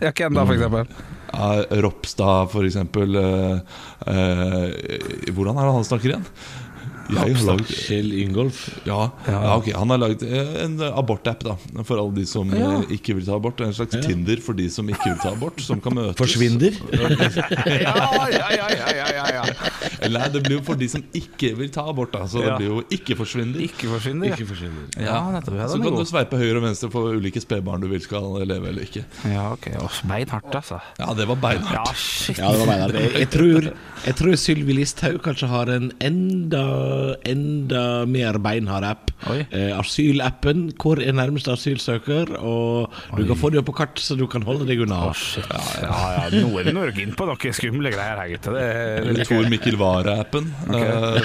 [0.00, 1.15] Ja, hvem da, for eksempel?
[1.32, 3.16] Ja, Ropstad, for eksempel.
[3.16, 3.58] eh,
[4.06, 6.24] eh, hvordan er det han snakker igjen?
[7.06, 8.64] Jeg har lagd Kjell Ingolf.
[8.82, 11.54] ja, ja, ok, Han har lagd eh, en abortapp da
[11.86, 12.80] for alle de som ja.
[12.90, 13.60] ikke vil ta abort.
[13.62, 16.18] En slags Tinder for de som ikke vil ta abort, som kan møtes.
[16.18, 16.74] Forsvinner.
[17.86, 17.94] Ja,
[18.32, 19.44] ja, ja, ja, ja, ja, ja.
[20.16, 22.24] Nei, det blir jo for de som ikke vil ta abort, da.
[22.30, 23.60] Så det blir jo ikke-forsvinner.
[23.66, 24.32] Ikke forsvinner.
[24.32, 24.86] Ikke forsvinner.
[25.00, 25.56] Ja, nettopp.
[25.60, 25.96] Ja, Så kan god.
[25.96, 29.04] kan du sveipe høyre og venstre for ulike spedbarn du vil skal leve eller ikke.
[29.30, 29.68] Ja, ok.
[30.06, 30.80] Beinhardt, altså.
[30.98, 31.90] Ja, det var beinhardt.
[31.90, 32.38] Ja, shit.
[32.38, 33.18] Ja, det var beinhardt.
[33.20, 33.70] Jeg tror,
[34.06, 36.64] jeg tror Sylvi Listhaug kanskje har en enda,
[37.26, 39.10] enda mer beinhard app.
[39.30, 40.70] Eh, asylappen.
[40.78, 42.34] Hvor er nærmeste asylsøker?
[42.40, 45.00] Og du kan få det opp på kart, så du kan holde deg unna.
[45.08, 45.46] Oh, shit.
[45.50, 48.56] Ja, ja, nå er nå er inn på noen skumle greier her, gutter.
[48.56, 49.24] Det er- det Eller
[49.80, 50.50] Wara-appen.
[50.68, 50.90] Okay.
[50.90, 51.20] Uh,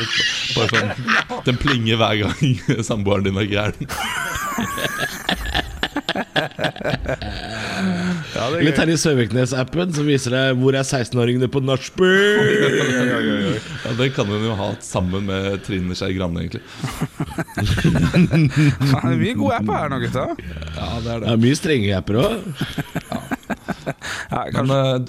[0.56, 0.92] sånn
[1.48, 2.56] Den plinger hver gang
[2.90, 3.92] samboeren din er gæren.
[8.32, 12.10] Ja, det er Eller Terje Søviknes-appen som viser deg hvor er 16-åringene på nachspiel.
[13.82, 16.62] Ja, den kan hun jo ha sammen med Trine Skei Grande, egentlig.
[17.58, 20.26] Det er mye gode apper her nå, gutta.
[20.76, 22.32] Ja, det er Det er mye strenge apper òg.
[23.10, 23.20] Ja,
[24.32, 24.78] ja, kanskje.
[24.78, 25.00] eh,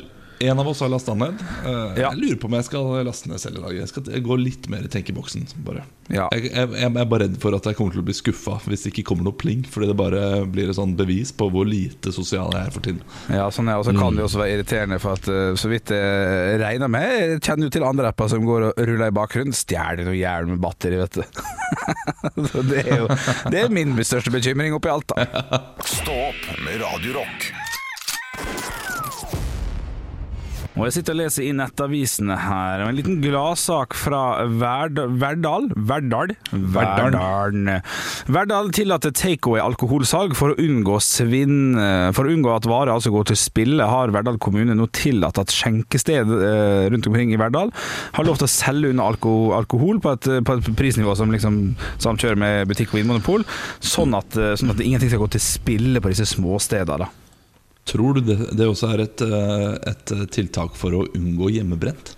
[0.48, 1.40] en av oss har lasta ned.
[1.66, 2.10] Uh, Ja.
[2.12, 3.74] Jeg lurer på om jeg skal laste ned selv i dag.
[3.82, 5.44] Jeg skal gå litt mer i tenkeboksen.
[5.66, 5.84] Bare.
[6.08, 6.26] Ja.
[6.34, 8.84] Jeg, jeg, jeg er bare redd for at jeg kommer til å bli skuffa hvis
[8.86, 9.62] det ikke kommer noe pling.
[9.70, 13.02] Fordi det bare blir et sånn bevis på hvor lite sosial jeg er for tiden.
[13.32, 15.92] Ja, sånn er, og så kan det også være irriterende, for at uh, så vidt
[15.94, 19.56] jeg regner med Jeg kjenner jo til andre apper som går og ruller i bakgrunnen.
[19.56, 21.42] Stjeler noe jævlig med batteri, vet du.
[22.52, 23.10] så det er jo
[23.52, 25.62] Det er min største bekymring oppi alt, da.
[25.86, 27.52] Stå opp med Radio Rock.
[30.72, 32.82] Og jeg sitter og leser i nettavisene her.
[32.86, 35.10] En liten gladsak fra Verdal?
[35.20, 35.68] Verdal?
[35.76, 36.32] Verdal.
[36.50, 37.68] Verdalen.
[38.32, 41.76] Verdal tillater takeaway alkoholsalg for å unngå svinn
[42.16, 45.52] For å unngå at varer altså går til spille Har Verdal kommune nå tillatt at
[45.52, 47.72] skjenkested eh, rundt omkring i Verdal
[48.16, 51.58] Har lov til å selge unna alko alkohol på et, på et prisnivå som liksom
[52.02, 53.46] samkjører med butikk og vinmonopol
[53.80, 57.10] Sånn at, eh, sånn at ingenting skal gå til spille på disse småstedene
[57.88, 62.14] Tror du det, det også er et, eh, et tiltak for å unngå hjemmebrent?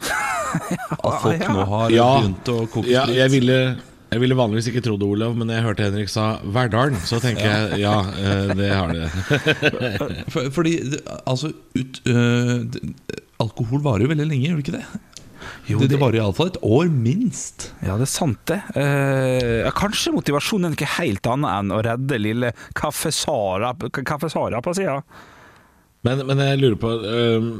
[1.04, 2.08] At folk nå har Ja.
[2.20, 3.58] begynt å koke Ja, jeg ville
[4.06, 7.42] jeg ville vanligvis ikke trodd det, Olav, men jeg hørte Henrik sa Verdalen, så tenker
[7.42, 9.08] jeg ja, eh, det har det.
[10.32, 10.76] For, fordi
[11.26, 12.62] altså ut, øh,
[13.42, 15.02] Alkohol varer jo veldig lenge, gjør det ikke det?
[15.66, 17.70] Jo, det, det varer iallfall et år, minst.
[17.82, 18.60] Ja, det er sant det.
[18.78, 24.62] Eh, kanskje motivasjonen er ikke helt annet enn å redde lille Kaffe Sara, Kaffe Sara
[24.62, 25.00] på sida.
[26.06, 27.50] Men, men jeg lurer på um,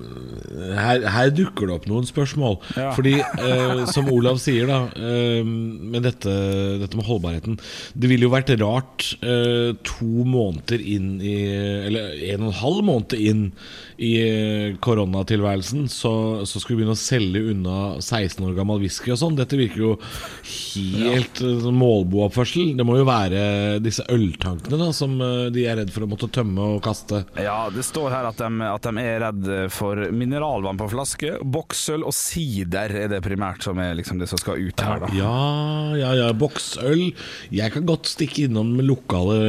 [0.76, 2.58] her, her dukker det opp noen spørsmål.
[2.78, 2.90] Ja.
[2.96, 5.50] Fordi, uh, som Olav sier, da um,
[5.92, 6.32] med dette,
[6.82, 7.58] dette med holdbarheten
[7.96, 11.36] Det ville jo vært rart uh, to måneder inn i
[11.86, 13.48] Eller en og en halv måned inn
[13.96, 16.10] i øh, koronatilværelsen, så,
[16.44, 19.38] så skulle vi begynne å selge unna 16 år gammel whisky og sånn.
[19.38, 19.92] Dette virker jo
[20.44, 21.72] helt ja.
[21.72, 22.74] målbooppførsel.
[22.76, 23.40] Det må jo være
[23.80, 25.16] disse øltankene da som
[25.52, 27.22] de er redd for å måtte tømme og kaste.
[27.40, 32.04] Ja, det står her at de, at de er redd for mineralvann på flaske, boksøl
[32.06, 35.10] og sider er det primært som er liksom det som skal ut her, da.
[35.16, 35.34] Ja,
[36.00, 37.08] ja, ja, boksøl.
[37.54, 39.40] Jeg kan godt stikke innom lokale,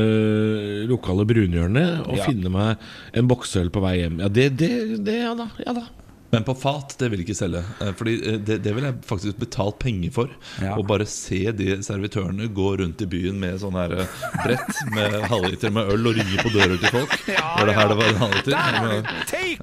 [0.90, 2.26] lokale brunhjørnet og Ja.
[2.30, 2.78] finne meg
[3.14, 4.20] en boksøl på vei hjem.
[4.24, 4.72] Ja, det, det,
[5.06, 5.50] det ja da.
[5.66, 5.86] Ja da.
[6.30, 7.62] Men på fat, det vil jeg ikke selge.
[7.82, 10.34] Eh, Fordi eh, det, det vil jeg faktisk betalt penger for.
[10.64, 10.74] Ja.
[10.76, 15.16] Å bare se de servitørene gå rundt i byen med sånn her eh, brett med
[15.32, 17.16] halvliter med øl og ringe på dører til folk.
[17.58, 18.52] var det her det var en halvliter?
[18.58, 19.08] Der har Men-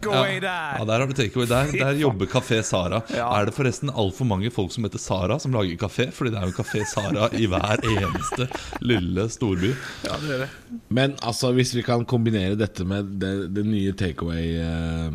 [0.01, 0.41] du der!
[0.79, 1.01] Ja, der!
[1.01, 1.49] har du takeaway.
[1.51, 3.03] Der, der jobber Kafé Sara.
[3.15, 3.29] Ja.
[3.39, 6.11] Er det forresten altfor mange folk som heter Sara, som lager kafé?
[6.15, 8.49] Fordi det er jo Kafé Sara i hver eneste
[8.85, 9.75] lille storby.
[10.07, 10.51] Ja, det er det.
[10.95, 15.11] Men altså, hvis vi kan kombinere dette med det, det nye takeaway eh,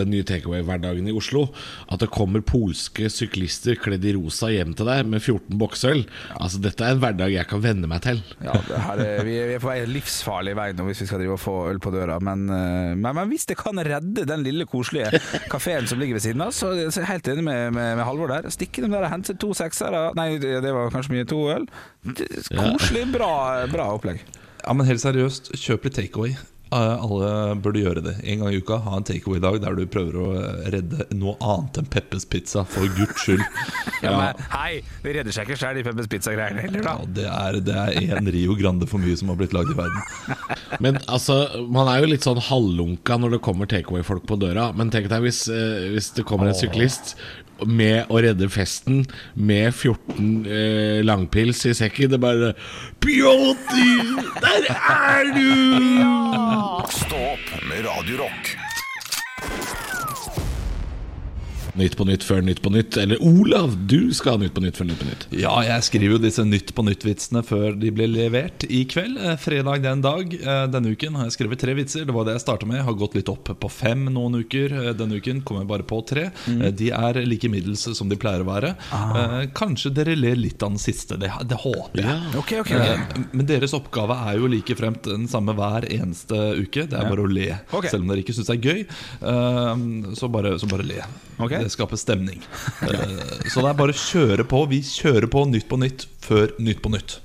[0.00, 1.46] Den nye takeaway-hverdagen i Oslo
[1.90, 6.04] At det kommer polske syklister kledd i rosa hjem til deg med 14 boksøl
[6.36, 8.20] Altså, dette er en hverdag jeg kan venne meg til.
[8.44, 11.20] Ja, det her er, vi, er, er på vei livsfarlig vei nå hvis vi skal
[11.22, 12.18] drive og få øl på døra.
[12.24, 15.20] Men, eh, men, men hvis det kan redde den lille koselige
[15.52, 18.32] kafeen som ligger ved siden av, så, jeg er helt enig med, med, med Halvor
[18.32, 18.50] der.
[18.52, 21.66] Stikke dem der og hente to seksere Nei, det det var kanskje mye to øl.
[22.50, 23.32] Koselig, bra,
[23.72, 24.22] bra opplegg.
[24.60, 26.34] Ja, men helt seriøst, kjøp litt takeaway.
[26.70, 28.12] Eh, Alle burde gjøre det.
[28.30, 31.80] En gang i uka ha en takeaway-dag der du prøver å eh, redde noe annet
[31.82, 33.42] enn Peppes Pizza, for guds skyld.
[34.00, 36.94] Ja, men, hei, vi redder seg ikke sjøl de Peppes Pizza-greiene heller, da.
[37.02, 39.76] Ja, det er, det er en Rio Grande for mye som har blitt lagd i
[39.76, 40.38] verden.
[40.84, 41.36] Men altså,
[41.68, 44.70] man er jo litt sånn halvlunka når det kommer takeaway-folk på døra.
[44.78, 47.16] Men tenk deg hvis, eh, hvis det kommer en syklist
[47.66, 52.12] med å redde festen med 14 eh, langpils i sekken.
[52.12, 52.52] Det er bare
[53.02, 55.46] Pjotr, der er du!
[56.90, 58.54] Stå opp med Radio Rock.
[61.78, 62.96] Nytt på nytt før Nytt på nytt.
[62.98, 65.26] Eller Olav, du skal ha Nytt på nytt før Nytt på nytt.
[65.38, 69.18] Ja, jeg skriver jo disse Nytt på nytt-vitsene før de blir levert i kveld.
[69.20, 70.34] Eh, Fredag den dag.
[70.34, 72.06] Eh, Denne uken har jeg skrevet tre vitser.
[72.08, 72.80] Det var det jeg starta med.
[72.80, 74.74] Jeg har gått litt opp på fem noen uker.
[74.80, 76.26] Eh, Denne uken kom jeg bare på tre.
[76.50, 76.64] Mm.
[76.80, 78.74] De er like middels som de pleier å være.
[78.96, 79.46] Ah.
[79.56, 81.18] Kanskje dere ler litt av den siste.
[81.20, 82.08] Det, det håper jeg.
[82.10, 82.18] Ja.
[82.42, 83.24] Okay, okay, okay.
[83.32, 86.88] Men deres oppgave er jo like fremt den samme hver eneste uke.
[86.90, 87.48] Det er bare å le.
[87.86, 88.84] Selv om dere ikke syns det er gøy,
[90.18, 91.02] så bare, så bare le.
[91.40, 91.59] Ok.
[91.60, 92.42] Det skaper stemning.
[92.82, 94.62] Eh, Så det er bare å kjøre på.
[94.70, 97.18] Vi kjører på Nytt på Nytt før Nytt på Nytt.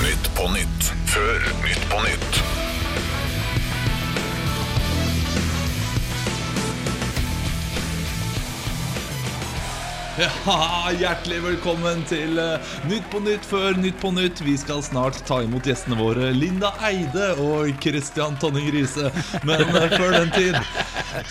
[0.00, 2.38] Nytt på nytt før Nytt på nytt.
[10.20, 14.42] Ja, Hjertelig velkommen til eh, Nytt på Nytt før Nytt på Nytt.
[14.44, 19.08] Vi skal snart ta imot gjestene våre Linda Eide og Christian Tonning Riise.
[19.48, 20.58] Men eh, før den tid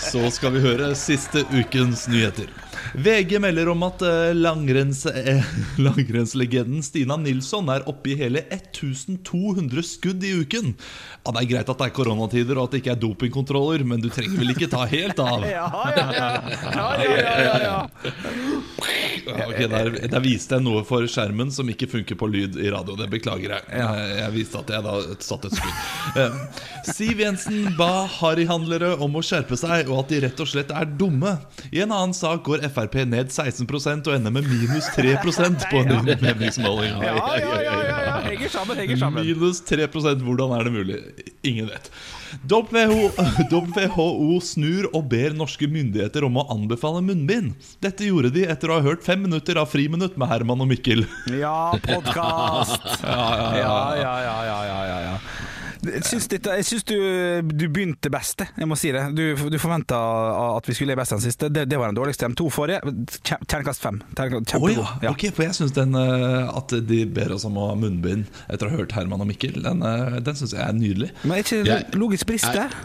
[0.02, 2.50] så skal vi høre siste ukens nyheter.
[2.96, 5.44] VG melder om at eh, langrenns, eh,
[5.86, 10.74] langrennslegenden Stina Nilsson er oppe i hele 1200 skudd i uken.
[11.26, 14.02] Ja, Det er greit at det er koronatider og at det ikke er dopingkontroller, men
[14.02, 15.46] du trenger vel ikke ta helt av?
[15.60, 16.30] Ja, ja, ja.
[16.74, 17.78] ja, ja, ja.
[19.30, 22.96] Ja, der, der viste jeg noe for skjermen som ikke funker på lyd i radio.
[22.98, 23.66] Det beklager jeg.
[23.76, 26.18] Eh, Jeg viste at jeg da satte et skudd.
[26.18, 26.38] Eh,
[26.90, 30.90] Siv Jensen ba harryhandlere om å skjerpe seg, og at de rett og slett er
[31.00, 31.36] dumme.
[31.70, 36.14] I en annen sak går Frp ned 16% og ender med minus 3% på en
[36.22, 36.96] meningsmåling.
[37.04, 38.16] Ja, ja, ja, ja.
[38.30, 39.26] Henger sammen, henger sammen.
[39.28, 41.02] Minus 3% hvordan er det mulig?
[41.44, 41.92] Ingen vet.
[42.50, 43.10] WHO,
[43.52, 47.56] WHO snur og ber norske myndigheter om å anbefale munnbind.
[47.84, 51.06] Dette gjorde de etter å ha hørt fem minutter av Friminutt med Herman og Mikkel.
[51.34, 52.78] Ja, podkast!
[53.10, 55.16] Ja, ja, ja, ja, ja, ja, ja, ja.
[55.80, 56.96] Jeg syns, dette, jeg syns du,
[57.56, 59.04] du begynte best, jeg må si det.
[59.16, 59.96] Du, du forventa
[60.58, 61.48] at vi skulle le best den siste.
[61.56, 62.28] Det, det var den dårligste.
[62.28, 62.82] De to forrige,
[63.24, 64.02] terningkast fem.
[64.18, 64.82] Kjempegod.
[64.84, 67.78] Oh, ja, ok, for jeg syns den eh, at de ber oss om å ha
[67.80, 71.14] munnbind etter å ha hørt Herman og Mikkel, den, uh, den syns jeg er nydelig.
[71.24, 72.76] Men er ikke Jeg- logisk brist der?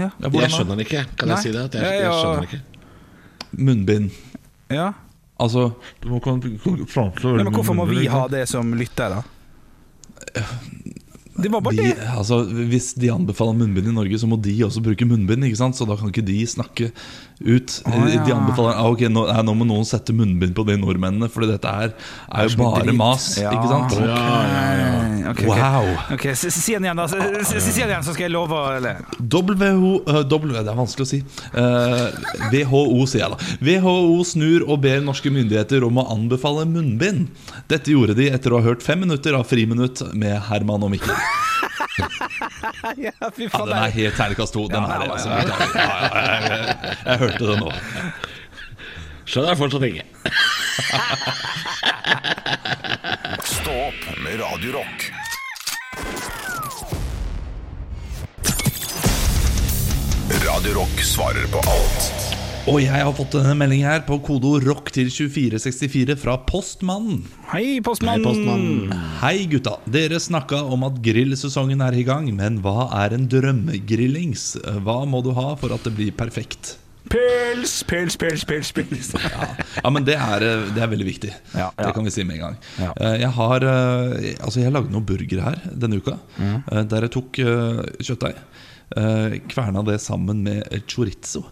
[0.00, 0.10] Ja.
[0.18, 1.04] Ja, Jeg skjønner den ikke.
[1.20, 1.36] Kan Nei.
[1.38, 1.62] jeg si det?
[1.70, 2.12] At jeg, jeg ja.
[2.18, 4.10] skjønner den ikke Munnbind.
[4.70, 4.90] ja.
[5.40, 5.70] Altså
[6.04, 10.44] Nei, men hvorfor må vi ha det som lytter, da?
[11.42, 12.08] Det var bare de, det.
[12.16, 15.44] altså, Hvis de anbefaler munnbind i Norge, så må de også bruke munnbind.
[15.48, 15.78] ikke sant?
[15.78, 16.90] Så da kan ikke de snakke
[17.40, 17.82] ut.
[17.86, 18.20] Oh, ja.
[18.24, 21.70] De anbefaler ah, okay, nå, nå må noen sette munnbind på de nordmennene, for dette
[21.70, 21.94] er,
[22.28, 22.98] er jo bare drit.
[22.98, 23.28] mas.
[23.40, 23.54] Ja.
[23.56, 23.96] ikke sant?
[23.96, 25.42] Ok, Ja, ok.
[25.48, 25.88] Wow.
[26.16, 27.06] Ok, Si den igjen, da.
[27.08, 29.00] Si den igjen, så skal jeg love å eller.
[29.20, 31.22] WHO, uh, w, Det er vanskelig å si.
[31.54, 32.08] Uh,
[32.52, 33.50] WHO, sier jeg da.
[33.70, 37.30] WHO snur og ber norske myndigheter om å anbefale munnbind.
[37.70, 41.16] Dette gjorde de etter å ha hørt fem minutter av Friminutt med Herman og Mikkel.
[43.04, 43.64] Ja, fy Ja.
[43.66, 44.62] Den er helt terningkast to.
[44.68, 45.34] Den Ja, her, altså, ja.
[45.44, 45.74] beklager.
[45.74, 47.70] ja, ja, jeg, jeg, jeg hørte det nå.
[49.30, 50.04] Skjønner jeg fortsatt ikke.
[53.46, 54.98] Stå opp med Radio Rock.
[60.46, 62.36] Radio Rock svarer på alt
[62.68, 67.22] Og jeg har fått denne meldingen her på kodeord ROCK til 2464 fra Postmannen.
[67.50, 68.20] Hei, postmann.
[68.20, 68.92] Hei, postmann.
[69.22, 74.44] Hei gutta, dere snakka om at grillsesongen er i gang, men hva er en drømmegrillings?
[74.84, 76.74] Hva må du ha for at det blir perfekt?
[77.10, 78.70] Pils, pils, pils, pils.
[78.76, 79.08] pils.
[79.80, 81.30] Ja, men det er, eh, det er veldig viktig.
[81.56, 81.86] Ja, ja.
[81.86, 82.58] Det kan vi si med en gang.
[82.78, 82.90] Ja.
[83.00, 86.18] Eh, Jeg har eh, Altså jeg lagde noen burgere her denne uka.
[86.36, 86.60] Mm.
[86.92, 88.36] Der jeg tok eh, kjøttdeig,
[89.50, 91.46] kverna det sammen med chorizo.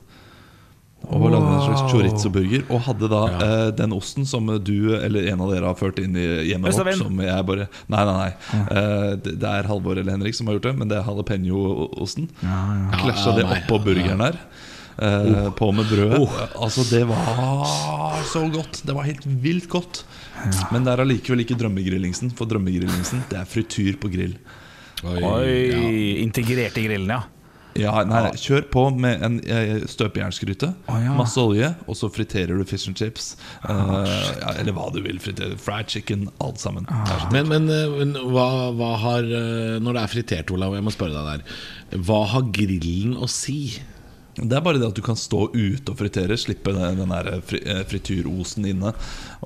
[1.09, 2.65] Og lagde en slags chorizo-burger.
[2.75, 6.17] Og hadde da eh, den osten som du eller en av dere har ført inn
[6.19, 6.99] i hjemmet vårt.
[7.01, 8.59] Som jeg bare Nei, nei, nei.
[8.75, 12.27] Eh, det, det er Halvor eller Henrik som har gjort det, men det er jalapeño-osten.
[12.43, 13.61] Klasja Ja, det nei.
[13.63, 14.37] oppå burgeren her.
[14.99, 16.21] eh, På med brødet.
[16.59, 18.83] Altså, det var så godt.
[18.85, 20.03] Det var helt vilt godt.
[20.75, 22.35] Men det er allikevel ikke drømmegrillingsen.
[22.37, 24.35] For drømmegrillingsen, det er frityr på grill.
[25.07, 27.23] Oi, Oi, integrert i grillen, ja.
[27.77, 30.71] Ja, nei, nei, Kjør på med en eh, støpejernsgryte.
[30.89, 31.13] oh, ja.
[31.19, 33.37] Masse olje, og så friterer du fish and chips.
[33.63, 35.21] Eh, ja, eller hva du vil.
[35.23, 36.89] fritere Fried chicken, alt sammen.
[36.91, 39.23] Er Men, men, eh, men hva, hva har
[39.85, 43.79] Når det er fritert, Olav, jeg må spørre deg der Hva har grillen å si?
[44.39, 47.59] Det er bare det at du kan stå ute og fritere, slippe den, der fri,
[47.91, 48.93] frityrosen inne.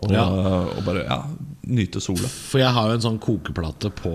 [0.03, 0.27] Og, Ja.
[0.29, 1.23] og bare ja,
[1.69, 2.27] nyte sola.
[2.27, 4.13] For jeg har jo en sånn kokeplate på,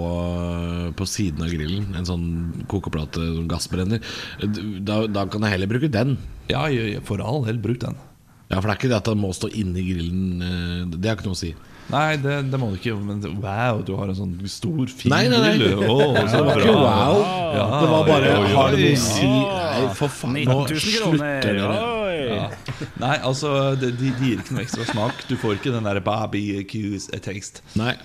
[0.99, 1.85] på siden av grillen.
[1.95, 2.25] En sånn
[2.71, 4.03] kokeplate, som gassbrenner.
[4.83, 6.17] Da, da kan jeg heller bruke den.
[6.51, 6.65] Ja,
[7.07, 7.95] for all del, bruk den.
[8.47, 10.27] Ja, For det er ikke det at den må stå inni grillen.
[10.39, 11.49] eh, Det har ikke noe å si.
[11.87, 12.93] Nei, det, det må du ikke.
[12.99, 15.53] Men wow, du har en sånn stor, fin Nei, nei, nei.
[15.59, 15.83] grill.
[15.87, 17.19] Oh, så Det var ikke wow.
[17.55, 19.27] Ja, Det var bare Har det noe å si?
[19.27, 20.39] Nei, for faen.
[20.47, 21.69] Nå slutter dere.
[22.33, 22.87] Oi.
[23.01, 25.25] Nei, altså, de, de de gir ikke noe ekstra smak.
[25.29, 27.63] Du får ikke den der barbecue-taste.
[27.79, 27.95] Nei.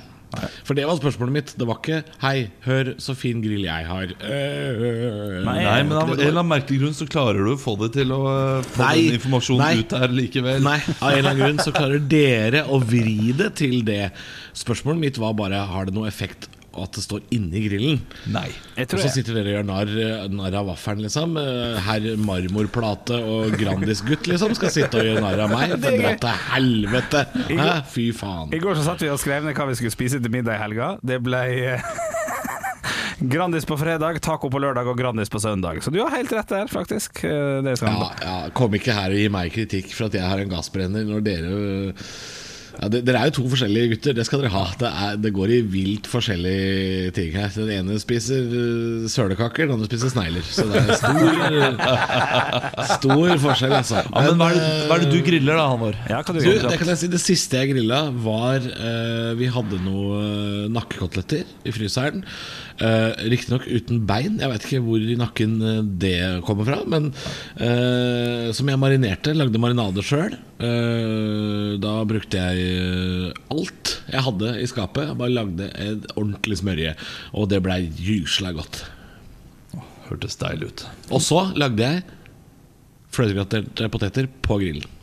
[0.64, 1.50] For det var spørsmålet mitt.
[1.60, 4.14] Det var ikke 'Hei, hør så fin grill jeg har'.
[4.24, 7.76] Øh, Nei, Nei, men av en eller annen merkelig grunn så klarer du å få
[7.82, 8.22] det til å
[8.64, 9.82] få Nei, den informasjonen nei.
[9.82, 10.62] ut der likevel.
[10.64, 14.12] Nei, av en eller annen grunn så klarer dere å vri det til det.
[14.56, 18.00] Spørsmålet mitt var bare Har det noe effekt at det står inni grillen?
[18.32, 18.48] Nei.
[18.78, 19.14] Jeg Og så jeg.
[19.18, 19.92] sitter dere og gjør narr,
[20.32, 21.36] narr av vaffelen, liksom.
[21.40, 25.76] Eh, Herr Marmorplate og Grandis-gutt liksom skal sitte og gjøre narr av meg.
[25.82, 27.24] For dra til helvete!
[27.52, 27.68] Hæ?
[27.92, 28.52] Fy faen.
[28.56, 30.62] I går så satt vi og skrev ned hva vi skulle spise til middag i
[30.64, 30.94] helga.
[31.02, 31.42] Det ble
[31.76, 31.92] eh,
[33.32, 35.78] Grandis på fredag, taco på lørdag og Grandis på søndag.
[35.84, 37.22] Så du har helt rett der, faktisk.
[37.28, 40.26] Eh, Det skal Ja, ja, kom ikke her og gi meg kritikk for at jeg
[40.26, 41.52] har en gassbrenner, når dere
[42.80, 44.62] Ja, det, dere er jo to forskjellige gutter, det skal dere ha.
[44.80, 47.50] Det, er, det går i vilt forskjellige ting her.
[47.54, 50.46] Den ene spiser uh, sølekaker, den andre spiser snegler.
[50.46, 51.28] Så det er stor,
[52.96, 54.02] stor forskjell, altså.
[54.06, 55.98] Ja, men hva er, det, hva er det du griller da, Halvor?
[56.08, 59.50] Ja, hva du Du, det kan jeg si Det siste jeg grilla, var uh, Vi
[59.52, 62.24] hadde noe nakkekoteletter i fryseren.
[62.80, 64.38] Uh, Riktignok uten bein.
[64.40, 66.80] Jeg vet ikke hvor i nakken eh, det kommer fra.
[66.88, 69.34] Men uh, som jeg marinerte.
[69.36, 70.38] Lagde marinade sjøl.
[71.82, 75.08] da brukte jeg alt jeg hadde i skapet.
[75.10, 76.96] Jeg bare lagde et ordentlig smørje.
[77.34, 78.84] Og det blei gysla godt.
[80.08, 80.86] Hørtes deilig ut.
[81.10, 82.02] Og så lagde jeg
[83.12, 85.01] fløtegraterte poteter på grillen.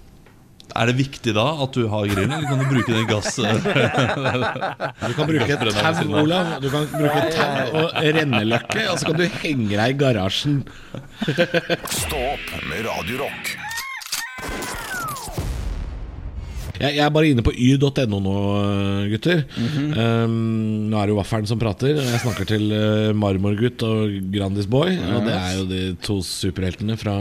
[0.77, 3.39] Er det viktig da at du har grillen, eller kan du bruke den gass...
[5.10, 6.51] Du kan bruke et tau, Olav.
[6.62, 10.62] Du kan bruke et tau og renneløkke, og så kan du henge deg i garasjen.
[12.03, 13.55] Stå opp med Radiorock.
[16.79, 18.34] Jeg, jeg er bare inne på y.no nå,
[19.12, 19.41] gutter.
[19.60, 20.36] um,
[20.88, 21.97] nå er det jo Vaffelen som prater.
[21.99, 24.95] og Jeg snakker til uh, Marmorgutt og Grandis Boy.
[24.95, 27.17] Og det er jo de to superheltene fra,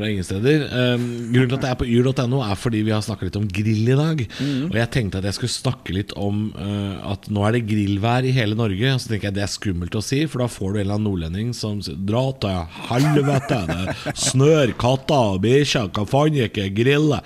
[0.00, 0.64] fra ingen steder.
[0.70, 3.48] Um, grunnen til at jeg er på yr.no, er fordi vi har snakka litt om
[3.50, 4.24] grill i dag.
[4.66, 8.26] Og jeg tenkte at jeg skulle snakke litt om uh, at nå er det grillvær
[8.26, 8.94] i hele Norge.
[8.94, 10.98] Og så tenker jeg det er skummelt å si, for da får du en eller
[10.98, 13.62] annen nordlending som sier Dra til helvete!
[13.70, 17.20] Det snør katter og bikkjer, hva faen ikke grille.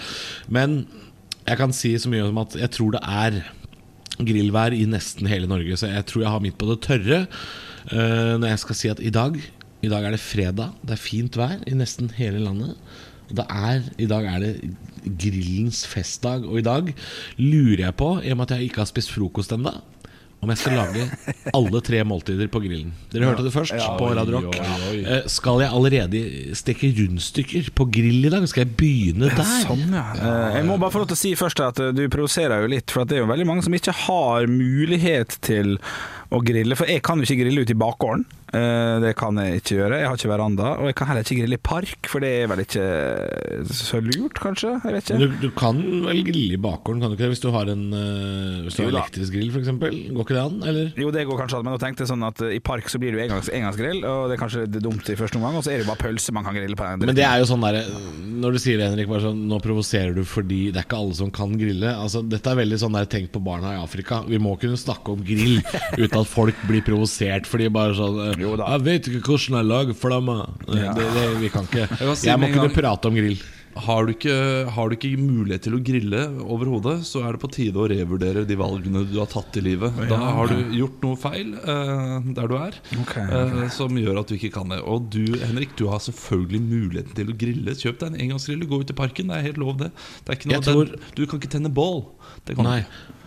[0.53, 0.83] Men
[1.45, 3.45] jeg kan si så mye som at jeg tror det er
[4.25, 5.79] grillvær i nesten hele Norge.
[5.79, 7.23] Så jeg tror jeg har midt på det tørre
[7.85, 9.35] Uh, når jeg skal si at i dag
[9.85, 12.77] I dag er det fredag, det er fint vær i nesten hele landet.
[13.35, 14.53] Det er, I dag er det
[15.21, 16.93] grillens festdag, og i dag
[17.41, 19.73] lurer jeg på, i og med at jeg ikke har spist frokost ennå
[20.45, 21.05] om jeg skal lage
[21.57, 22.91] alle tre måltider på grillen.
[23.09, 24.59] Dere hørte det først på Radio Rock.
[24.61, 26.21] Eh, Skal jeg allerede
[26.59, 28.45] steke rundstykker på grill i dag?
[28.51, 29.55] Skal jeg begynne der?
[29.65, 30.03] Sånn, ja.
[30.19, 32.69] Eh, Jeg må bare få lov til å si først at eh, du provoserer jo
[32.75, 35.79] litt, for at det er jo veldig mange som ikke har mulighet til
[36.29, 36.77] å grille.
[36.77, 38.27] For jeg kan jo ikke grille ute i bakgården.
[38.55, 39.99] Eh, Det kan jeg ikke gjøre.
[40.01, 40.69] Jeg har ikke veranda.
[40.81, 42.85] Og jeg kan heller ikke grille i park, for det er vel ikke
[43.75, 44.73] så lurt, kanskje?
[44.85, 45.19] Jeg vet ikke.
[45.25, 47.33] Du, du kan vel grille i bakgården, kan du ikke det?
[47.35, 49.73] Hvis du har en eh, Hvis du har elektrisk grill, f.eks.
[50.15, 50.59] Går ikke det an?
[50.71, 50.93] Eller?
[51.01, 53.01] Jo, det går kanskje an, men nå tenkte jeg sånn at eh, i park så
[53.03, 55.67] blir det jo engangs, engangsgrill, og det er kanskje det dumt i første omgang, og
[55.67, 56.91] så er det jo bare pølse man kan grille på.
[57.05, 57.81] Men det er jo sånn der
[58.45, 61.17] Når du sier det, Henrik, bare sånn, nå provoserer du fordi det er ikke alle
[61.19, 61.91] som kan grille.
[61.95, 64.23] Altså, dette er veldig sånn der tenk på barna i Afrika.
[64.29, 65.61] Vi må kunne snakke om grill
[65.99, 68.71] uten at folk blir provosert fordi bare sånn eh, Jo da.
[68.77, 70.47] Jeg vet ikke hvordan jeg lager flammer.
[70.69, 70.95] Ja.
[70.97, 71.89] Det, det, vi kan ikke.
[71.89, 73.43] Jeg, si Jeg må kunne prate om grill.
[73.75, 74.35] Har du, ikke,
[74.71, 78.45] har du ikke mulighet til å grille overhodet, så er det på tide å revurdere
[78.47, 79.97] de valgene du har tatt i livet.
[80.11, 83.27] Da har du gjort noe feil eh, der du er, okay.
[83.27, 84.79] eh, som gjør at du ikke kan det.
[84.87, 87.75] Og du Henrik, du har selvfølgelig muligheten til å grille.
[87.81, 89.33] Kjøp deg en engangsgrill, gå ut i parken.
[89.33, 89.91] Det er helt lov, det.
[90.23, 92.05] det er ikke noe, tror- den, du kan ikke tenne bål.
[92.47, 92.81] Det kan Nei.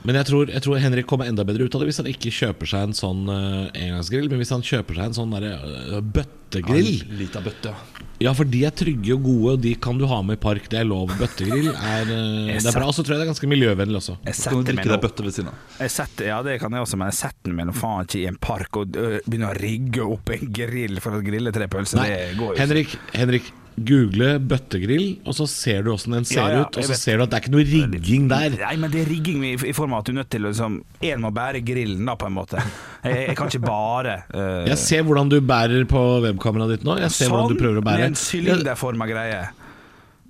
[0.06, 2.32] Men jeg tror, jeg tror Henrik kommer enda bedre ut av det hvis han ikke
[2.34, 4.30] kjøper seg en sånn uh, engangsgrill.
[4.32, 8.04] Men hvis han kjøper seg en sånn der, uh, bøttegrill Lita bøtte, ja.
[8.18, 10.70] Ja, for de er trygge og gode, og de kan du ha med i park.
[10.72, 11.12] Det er lov.
[11.20, 12.88] Bøttegrill er, uh, det er bra.
[12.88, 14.18] Og så tror jeg det er ganske miljøvennlig også.
[14.30, 15.86] Jeg Så kan du setter meg drikke deg bøtte ved siden av.
[15.98, 18.42] Setter, ja, det kan jeg også, men jeg setter meg mellom faen ikke i en
[18.50, 22.02] park og begynner å rigge opp en grill for å grille tre pølser.
[22.02, 22.60] Nei, det går jo.
[22.64, 26.78] Henrik, Henrik google bøttegrill, og så ser du åssen den ser Ja, ja, ut.
[26.80, 27.02] Og så vet.
[27.04, 28.56] ser du at det er ikke noe rigging der.
[28.58, 30.52] Nei, men det er rigging i, i form av at du er nødt til å
[30.52, 30.80] liksom
[31.12, 32.64] En må bære grillen, da, på en måte.
[33.06, 36.98] Jeg, jeg kan ikke bare uh, Jeg ser hvordan du bærer på webkameraet ditt nå.
[37.06, 38.02] Jeg ser hvordan du prøver å bære.
[38.02, 39.44] Med en sylinderforma greie.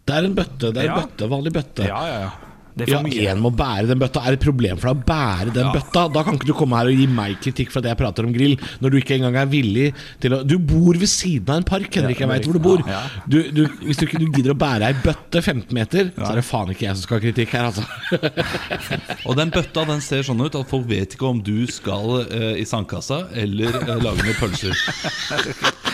[0.07, 0.73] Det er en bøtte.
[0.75, 1.87] Det er en bøtte, vanlig bøtte.
[1.87, 2.35] Ja, ja, ja.
[2.77, 4.21] Det er Ja, én må bære den bøtta.
[4.21, 6.05] Er det et problem for deg å bære den bøtta?
[6.13, 8.33] Da kan ikke du komme her og gi meg kritikk for at jeg prater om
[8.35, 9.87] grill, når du ikke engang er villig
[10.23, 12.21] til å Du bor ved siden av en park, Henrik.
[12.21, 12.83] Jeg veit hvor du bor.
[12.85, 13.23] Ja, ja.
[13.27, 16.41] Du, du, hvis du ikke du gidder å bære ei bøtte 15 meter, så er
[16.41, 17.85] det faen ikke jeg som skal ha kritikk her, altså.
[19.27, 22.53] Og den bøtta den ser sånn ut at folk vet ikke om du skal uh,
[22.57, 24.75] i sandkassa eller uh, lage noen pølser.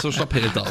[0.00, 0.68] Så slapp helt av.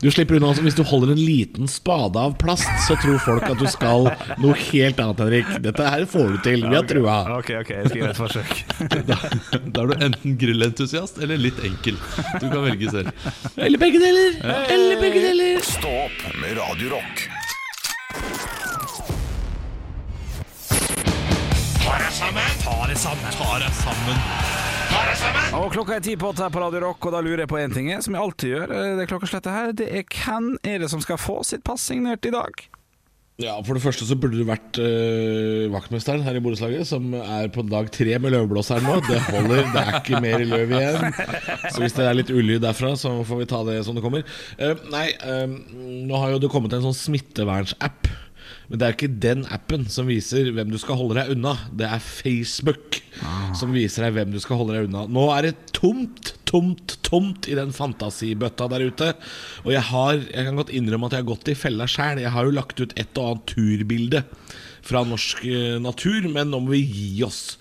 [0.00, 3.46] Du slipper unna altså, Hvis du holder en liten spade av plast, så tror folk
[3.48, 4.10] at du skal
[4.42, 5.52] noe helt annet, Henrik.
[5.64, 6.66] Dette her får du til.
[6.66, 7.18] Vi har trua.
[7.38, 8.52] Ok, ok, jeg skal gjøre et forsøk.
[9.04, 9.18] Da,
[9.74, 11.98] da er du enten grillentusiast eller litt enkel.
[12.40, 13.30] Du kan velge selv.
[13.56, 14.38] Eller begge deler.
[14.64, 15.64] Eller begge deler.
[15.64, 17.26] Stå opp med det Rock.
[25.54, 27.58] Og klokka er ti på åtte her på Radio Rock, og da lurer jeg på
[27.62, 28.72] én ting, som jeg alltid gjør.
[28.74, 32.26] eh, Det klokkeslettet her, det er hvem er det som skal få sitt pass signert
[32.26, 32.64] i dag?
[33.42, 37.48] Ja, For det første så burde du vært øh, vaktmesteren her i borettslaget, som er
[37.50, 39.00] på dag tre med løvblåseren nå.
[39.08, 41.08] Det holder, det er ikke mer løv igjen.
[41.74, 44.22] Så hvis det er litt ulyd derfra, så får vi ta det som det kommer.
[44.60, 45.50] Uh, nei, uh,
[46.06, 48.06] nå har jo det kommet en sånn smittevernsapp.
[48.68, 51.54] Men det er ikke den appen som viser hvem du skal holde deg unna.
[51.76, 53.00] Det er Facebook
[53.58, 55.04] som viser deg hvem du skal holde deg unna.
[55.10, 59.12] Nå er det tomt, tomt, tomt i den fantasibøtta der ute.
[59.66, 62.22] Og jeg har, jeg kan godt innrømme at jeg har gått i fella sjæl.
[62.24, 64.24] Jeg har jo lagt ut et og annet turbilde
[64.84, 67.56] fra norsk eh, natur, men nå må vi gi oss.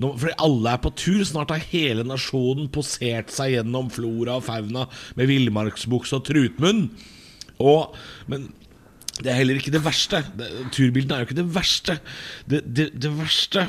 [0.00, 1.22] Nå, fordi alle er på tur.
[1.24, 4.84] Snart har hele nasjonen posert seg gjennom flora og fauna
[5.16, 6.86] med villmarksbukse og trutmunn.
[7.64, 7.96] Og,
[8.28, 8.50] men
[9.22, 10.20] det er heller ikke det verste.
[10.38, 11.98] Det, turbildene er jo ikke det verste.
[12.50, 13.66] Det, det, det verste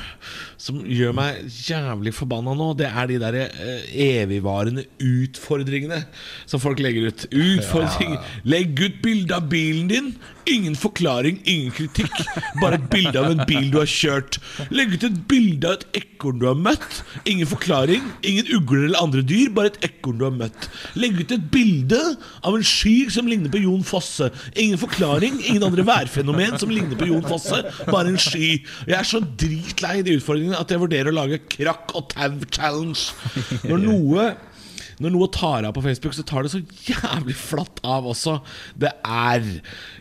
[0.62, 6.02] som gjør meg jævlig forbanna nå, det er de der eh, evigvarende utfordringene
[6.50, 7.28] som folk legger ut.
[7.30, 10.10] Utfordring Legg ut bilde av bilen din.
[10.48, 12.14] Ingen forklaring, ingen kritikk.
[12.62, 14.40] Bare et bilde av en bil du har kjørt.
[14.72, 17.02] Legg ut et bilde av et ekorn du har møtt.
[17.28, 20.70] Ingen forklaring, ingen ugler eller andre dyr, bare et ekorn du har møtt.
[20.98, 22.00] Legg ut et bilde
[22.42, 24.32] av en sky som ligner på Jon Fosse.
[24.56, 28.56] Ingen forklaring, ingen andre værfenomen som ligner på Jon Fosse, bare en sky.
[28.88, 33.12] Jeg er så dritlei de utfordringene at jeg vurderer å lage krakk og tau-challenge.
[33.70, 34.28] Når noe
[35.04, 38.40] når noe tar av på Facebook, så tar det så jævlig flatt av også.
[38.80, 39.46] Det er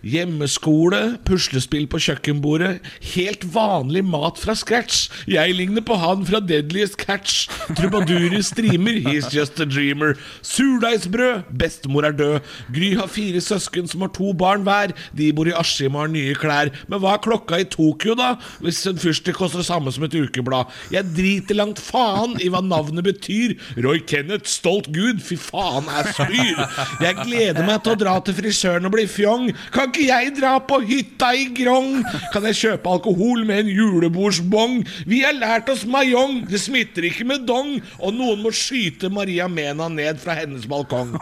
[0.07, 2.78] hjemmeskole, puslespill på kjøkkenbordet,
[3.12, 5.07] helt vanlig mat fra scratch.
[5.28, 7.47] Jeg ligner på han fra Deadliest Catch.
[7.76, 10.16] Trubadurer streamer, he's just a dreamer.
[10.47, 12.40] Surdeigsbrød, bestemor er død.
[12.72, 14.94] Gry har fire søsken som har to barn hver.
[15.16, 16.72] De bor i Askim og har nye klær.
[16.88, 18.34] Men hva er klokka i Tokyo, da?
[18.64, 20.72] Hvis en fyrstikk koster det samme som et ukeblad.
[20.94, 23.57] Jeg driter langt faen i hva navnet betyr.
[23.84, 26.61] Roy Kenneth, stolt gud, fy faen, jeg spyr.
[27.05, 29.49] Jeg gleder meg til å dra til frisøren og bli fjong.
[29.74, 32.03] Kan ikke jeg dra på hytta i Grong?
[32.34, 34.78] Kan jeg kjøpe alkohol med en julebordsbong?
[35.09, 37.76] Vi har lært oss mayong, det smitter ikke med dong.
[38.01, 41.16] Og noen må skyte Maria Mena ned fra hennes balkong.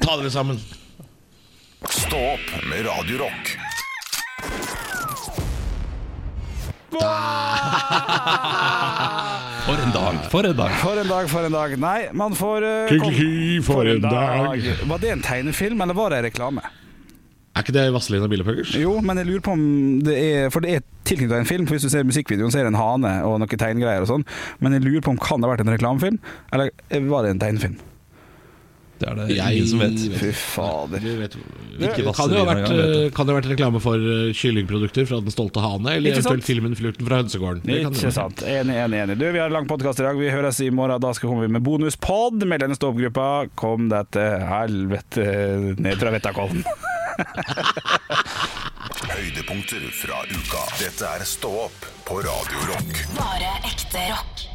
[0.00, 0.58] Ta dere sammen.
[1.90, 3.18] Stå opp med Radio
[9.64, 10.72] For en dag, for en dag.
[10.82, 11.74] For en dag, for en dag.
[11.80, 13.28] Nei, man får uh, ki, ki,
[13.64, 14.60] for en dag.
[14.90, 16.64] Var det en tegnefilm, eller var det en reklame?
[17.54, 18.74] Er ikke det Vazelina Billepuggers?
[18.74, 19.64] Jo, men jeg lurer på om
[20.02, 21.68] det er For det er tilknyttet en film.
[21.68, 24.26] For Hvis du ser musikkvideoen, så er det en hane og noen tegngreier og sånn.
[24.58, 26.18] Men jeg lurer på om kan det ha vært en reklamefilm,
[26.52, 26.74] eller
[27.12, 27.78] var det en tegnefilm?
[29.00, 29.98] Det er det ingen som vet.
[30.20, 31.02] Fy fader.
[31.18, 31.34] Vet,
[31.74, 33.10] Ikke kan, det ha vært, du.
[33.16, 35.96] kan det ha vært reklame for eh, kyllingprodukter fra Den stolte hane?
[35.96, 37.64] Eller eventuelt filmen 'Flukten fra hønsegården'?
[37.66, 38.44] Det kan det Ikke sant.
[38.46, 39.18] Enig, enig, enig.
[39.18, 40.16] Du, vi har lang podkast i dag.
[40.18, 41.02] Vi høres i morgen.
[41.02, 43.28] Da skal vi med bonuspod med denne stå-opp-gruppa.
[43.58, 45.26] Kom deg til helvete
[45.78, 46.64] ned fra Vettakollen.
[49.14, 50.62] Høydepunkter fra uka.
[50.80, 53.04] Dette er Stå opp på Radio Rock.
[53.18, 54.53] Bare ekte rock.